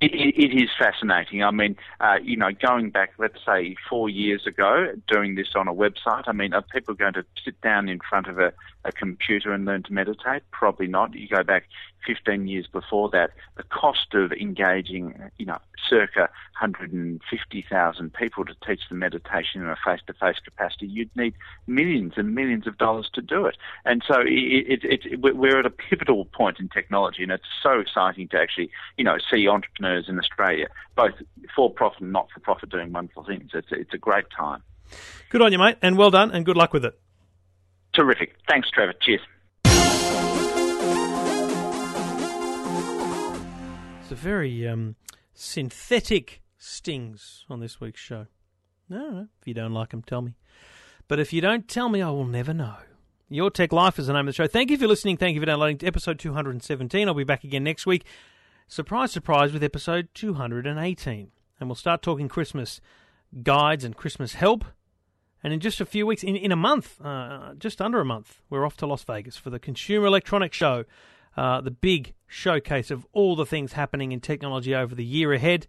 [0.00, 1.42] It, it, it is fascinating.
[1.42, 5.66] I mean, uh, you know, going back, let's say, four years ago, doing this on
[5.66, 8.52] a website, I mean, are people going to sit down in front of a,
[8.84, 10.42] a computer and learn to meditate?
[10.50, 11.14] Probably not.
[11.14, 11.64] You go back
[12.06, 15.58] 15 years before that, the cost of engaging, you know,
[15.88, 16.28] circa
[16.60, 21.34] 150,000 people to teach them meditation in a face-to-face capacity, you'd need
[21.66, 23.56] millions and millions of dollars to do it.
[23.84, 27.80] And so it, it, it, we're at a pivotal point in technology, and it's so
[27.80, 30.66] exciting to actually, you know, see entrepreneurs in Australia,
[30.96, 31.14] both
[31.54, 33.50] for-profit and not-for-profit, doing wonderful things.
[33.54, 34.62] It's, it's a great time.
[35.30, 36.98] Good on you, mate, and well done, and good luck with it.
[37.94, 38.36] Terrific.
[38.48, 38.94] Thanks, Trevor.
[39.00, 39.20] Cheers.
[44.02, 44.96] It's a very um,
[45.32, 48.26] synthetic stings on this week's show.
[48.88, 50.34] No, if you don't like them, tell me.
[51.08, 52.76] But if you don't tell me, I will never know.
[53.28, 54.46] Your Tech Life is the name of the show.
[54.46, 55.16] Thank you for listening.
[55.16, 57.08] Thank you for downloading episode 217.
[57.08, 58.04] I'll be back again next week.
[58.68, 61.30] Surprise, surprise, with episode 218.
[61.60, 62.80] And we'll start talking Christmas
[63.42, 64.64] guides and Christmas help.
[65.44, 68.40] And in just a few weeks, in, in a month, uh, just under a month,
[68.48, 70.84] we're off to Las Vegas for the Consumer Electronics Show,
[71.36, 75.66] uh, the big showcase of all the things happening in technology over the year ahead.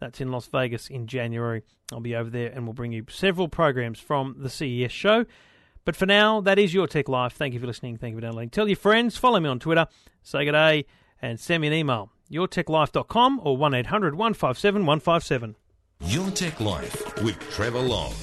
[0.00, 1.62] That's in Las Vegas in January.
[1.92, 5.26] I'll be over there and we'll bring you several programs from the CES show.
[5.84, 7.34] But for now, that is your Tech Life.
[7.34, 7.98] Thank you for listening.
[7.98, 8.50] Thank you for downloading.
[8.50, 9.86] Tell your friends, follow me on Twitter,
[10.22, 10.86] say good day,
[11.20, 12.10] and send me an email.
[12.30, 15.56] yourtechlife.com or 1 800 157 157.
[16.04, 18.14] Your Tech Life with Trevor Long.